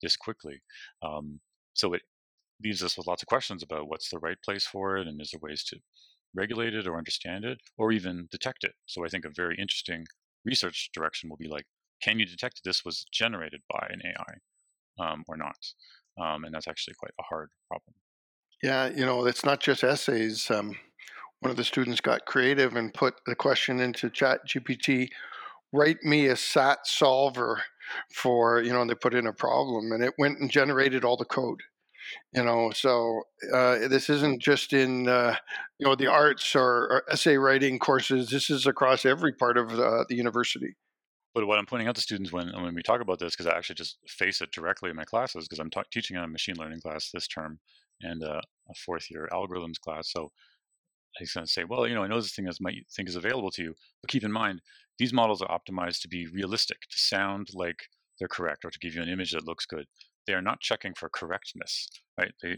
this 0.01 0.17
quickly. 0.17 0.61
Um, 1.01 1.39
so 1.73 1.93
it 1.93 2.01
leaves 2.63 2.83
us 2.83 2.97
with 2.97 3.07
lots 3.07 3.21
of 3.21 3.27
questions 3.27 3.63
about 3.63 3.87
what's 3.87 4.09
the 4.09 4.19
right 4.19 4.37
place 4.43 4.65
for 4.65 4.97
it, 4.97 5.07
and 5.07 5.21
is 5.21 5.31
there 5.31 5.39
ways 5.41 5.63
to 5.65 5.77
regulate 6.33 6.73
it 6.73 6.87
or 6.87 6.97
understand 6.97 7.45
it, 7.45 7.59
or 7.77 7.91
even 7.91 8.27
detect 8.31 8.63
it. 8.63 8.73
So 8.85 9.05
I 9.05 9.07
think 9.07 9.25
a 9.25 9.29
very 9.29 9.55
interesting 9.57 10.05
research 10.43 10.89
direction 10.93 11.29
will 11.29 11.37
be 11.37 11.47
like, 11.47 11.65
can 12.01 12.19
you 12.19 12.25
detect 12.25 12.61
this 12.63 12.83
was 12.83 13.05
generated 13.11 13.61
by 13.69 13.87
an 13.89 14.01
AI 14.05 15.03
um, 15.03 15.23
or 15.27 15.37
not? 15.37 15.57
Um, 16.19 16.43
and 16.43 16.53
that's 16.53 16.67
actually 16.67 16.95
quite 16.99 17.13
a 17.19 17.23
hard 17.23 17.49
problem. 17.67 17.95
Yeah, 18.61 18.89
you 18.89 19.05
know, 19.05 19.25
it's 19.25 19.45
not 19.45 19.59
just 19.59 19.83
essays. 19.83 20.49
Um, 20.49 20.75
one 21.39 21.51
of 21.51 21.57
the 21.57 21.63
students 21.63 22.01
got 22.01 22.25
creative 22.25 22.75
and 22.75 22.93
put 22.93 23.15
the 23.25 23.35
question 23.35 23.79
into 23.79 24.09
ChatGPT 24.09 25.09
write 25.73 26.01
me 26.03 26.27
a 26.27 26.35
SAT 26.35 26.79
solver 26.85 27.61
for 28.13 28.61
you 28.61 28.71
know 28.71 28.81
and 28.81 28.89
they 28.89 28.95
put 28.95 29.13
in 29.13 29.27
a 29.27 29.33
problem 29.33 29.91
and 29.91 30.03
it 30.03 30.13
went 30.17 30.39
and 30.39 30.49
generated 30.49 31.03
all 31.03 31.17
the 31.17 31.25
code 31.25 31.61
You 32.33 32.43
know, 32.43 32.71
so 32.71 33.21
uh, 33.53 33.87
this 33.87 34.09
isn't 34.09 34.41
just 34.41 34.73
in 34.73 35.07
uh, 35.07 35.35
you 35.79 35.87
know 35.87 35.95
the 35.95 36.07
arts 36.07 36.55
or, 36.55 36.63
or, 36.63 37.03
essay 37.09 37.37
writing 37.37 37.79
courses. 37.79 38.29
This 38.29 38.49
is 38.49 38.67
across 38.67 39.05
every 39.05 39.33
part 39.33 39.57
of 39.57 39.79
uh, 39.79 40.05
the 40.09 40.15
university. 40.15 40.75
But 41.33 41.47
what 41.47 41.59
I'm 41.59 41.65
pointing 41.65 41.87
out 41.87 41.95
to 41.95 42.01
students 42.01 42.31
when 42.31 42.51
when 42.61 42.75
we 42.75 42.83
talk 42.83 43.01
about 43.01 43.19
this, 43.19 43.35
because 43.35 43.47
I 43.47 43.57
actually 43.57 43.75
just 43.75 43.97
face 44.07 44.41
it 44.41 44.51
directly 44.51 44.89
in 44.89 44.95
my 44.95 45.05
classes, 45.05 45.47
because 45.47 45.59
I'm 45.59 45.69
ta- 45.69 45.83
teaching 45.91 46.17
a 46.17 46.27
machine 46.27 46.55
learning 46.57 46.81
class 46.81 47.09
this 47.11 47.27
term 47.27 47.59
and 48.01 48.23
uh, 48.23 48.41
a 48.69 48.73
fourth 48.85 49.09
year 49.09 49.27
algorithms 49.31 49.79
class. 49.79 50.11
So 50.11 50.31
he's 51.17 51.33
going 51.33 51.45
to 51.45 51.51
say, 51.51 51.63
well, 51.63 51.87
you 51.87 51.95
know, 51.95 52.03
I 52.03 52.07
know 52.07 52.21
this 52.21 52.33
thing 52.33 52.47
is 52.47 52.61
might 52.61 52.85
think 52.95 53.09
is 53.09 53.15
available 53.15 53.51
to 53.51 53.63
you, 53.63 53.75
but 54.01 54.09
keep 54.09 54.23
in 54.23 54.31
mind 54.31 54.61
these 54.97 55.13
models 55.13 55.41
are 55.41 55.59
optimized 55.59 56.01
to 56.01 56.07
be 56.07 56.27
realistic, 56.27 56.81
to 56.89 56.97
sound 56.97 57.49
like 57.53 57.89
they're 58.19 58.27
correct, 58.27 58.63
or 58.63 58.71
to 58.71 58.79
give 58.79 58.95
you 58.95 59.01
an 59.01 59.09
image 59.09 59.31
that 59.31 59.45
looks 59.45 59.65
good. 59.65 59.85
They 60.27 60.33
are 60.33 60.41
not 60.41 60.59
checking 60.59 60.93
for 60.93 61.09
correctness, 61.09 61.87
right? 62.17 62.31
They, 62.41 62.57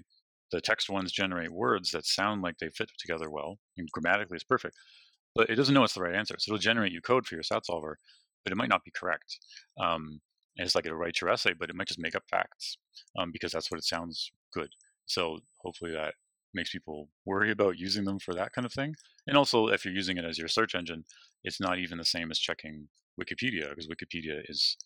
the 0.51 0.61
text 0.61 0.89
ones 0.89 1.11
generate 1.11 1.51
words 1.51 1.91
that 1.91 2.05
sound 2.05 2.41
like 2.41 2.57
they 2.59 2.69
fit 2.69 2.89
together 2.97 3.29
well, 3.29 3.59
and 3.77 3.89
grammatically 3.91 4.35
it's 4.35 4.43
perfect, 4.43 4.75
but 5.35 5.49
it 5.49 5.55
doesn't 5.55 5.73
know 5.73 5.83
it's 5.83 5.93
the 5.93 6.01
right 6.01 6.15
answer. 6.15 6.35
So 6.39 6.53
it'll 6.53 6.61
generate 6.61 6.93
you 6.93 7.01
code 7.01 7.25
for 7.25 7.35
your 7.35 7.43
stat 7.43 7.65
solver, 7.65 7.97
but 8.43 8.51
it 8.51 8.57
might 8.57 8.69
not 8.69 8.83
be 8.83 8.91
correct. 8.95 9.37
Um, 9.79 10.21
it's 10.55 10.73
like 10.73 10.85
it'll 10.85 10.97
write 10.97 11.21
your 11.21 11.29
essay, 11.29 11.53
but 11.57 11.69
it 11.69 11.75
might 11.75 11.87
just 11.87 11.99
make 11.99 12.15
up 12.15 12.23
facts 12.29 12.77
um, 13.17 13.31
because 13.31 13.51
that's 13.51 13.69
what 13.69 13.77
it 13.77 13.83
sounds 13.83 14.31
good. 14.53 14.69
So 15.05 15.39
hopefully 15.61 15.91
that 15.91 16.13
makes 16.53 16.71
people 16.71 17.09
worry 17.25 17.51
about 17.51 17.77
using 17.77 18.05
them 18.05 18.19
for 18.19 18.33
that 18.33 18.53
kind 18.53 18.65
of 18.65 18.73
thing. 18.73 18.95
And 19.27 19.37
also, 19.37 19.67
if 19.67 19.85
you're 19.85 19.93
using 19.93 20.17
it 20.17 20.25
as 20.25 20.37
your 20.37 20.47
search 20.47 20.75
engine, 20.75 21.03
it's 21.43 21.59
not 21.59 21.77
even 21.77 21.97
the 21.97 22.05
same 22.05 22.31
as 22.31 22.39
checking 22.39 22.87
Wikipedia 23.21 23.69
because 23.69 23.87
Wikipedia 23.87 24.41
is 24.47 24.77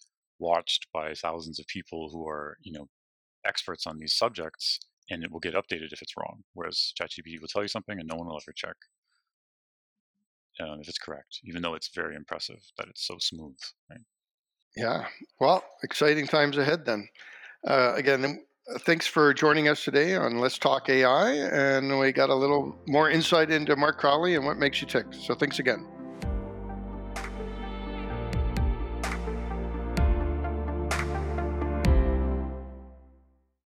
watched 0.42 0.88
by 0.94 1.14
thousands 1.14 1.60
of 1.60 1.68
people 1.68 2.10
who 2.12 2.28
are, 2.28 2.58
you 2.62 2.74
know, 2.74 2.90
experts 3.46 3.88
on 3.88 3.98
these 3.98 4.14
subjects, 4.14 4.80
and 5.10 5.24
it 5.24 5.32
will 5.32 5.40
get 5.40 5.54
updated 5.54 5.94
if 5.94 6.02
it's 6.02 6.18
wrong. 6.18 6.42
Whereas 6.54 6.94
ChatGPT 7.00 7.40
will 7.40 7.48
tell 7.48 7.62
you 7.62 7.68
something, 7.68 8.00
and 8.00 8.08
no 8.08 8.16
one 8.16 8.28
will 8.28 8.40
ever 8.42 8.54
check 8.54 8.76
um, 10.60 10.80
if 10.82 10.90
it's 10.90 10.98
correct, 10.98 11.40
even 11.46 11.62
though 11.62 11.76
it's 11.76 11.90
very 11.94 12.16
impressive 12.16 12.60
that 12.78 12.88
it's 12.88 13.06
so 13.08 13.18
smooth. 13.20 13.58
Right? 13.90 14.02
Yeah. 14.76 15.06
Well, 15.40 15.64
exciting 15.84 16.28
times 16.28 16.58
ahead 16.58 16.86
then. 16.86 17.08
Uh, 17.68 17.94
again, 17.96 18.44
thanks 18.80 19.08
for 19.08 19.34
joining 19.34 19.68
us 19.68 19.84
today 19.84 20.16
on 20.16 20.40
Let's 20.40 20.58
Talk 20.58 20.90
AI. 20.90 21.32
And 21.32 22.00
we 22.00 22.12
got 22.12 22.30
a 22.30 22.36
little 22.36 22.76
more 22.88 23.10
insight 23.10 23.52
into 23.52 23.76
Mark 23.76 24.00
Crowley 24.00 24.36
and 24.36 24.46
what 24.46 24.58
makes 24.58 24.82
you 24.82 24.88
tick. 24.88 25.08
So 25.12 25.36
thanks 25.36 25.60
again. 25.60 26.01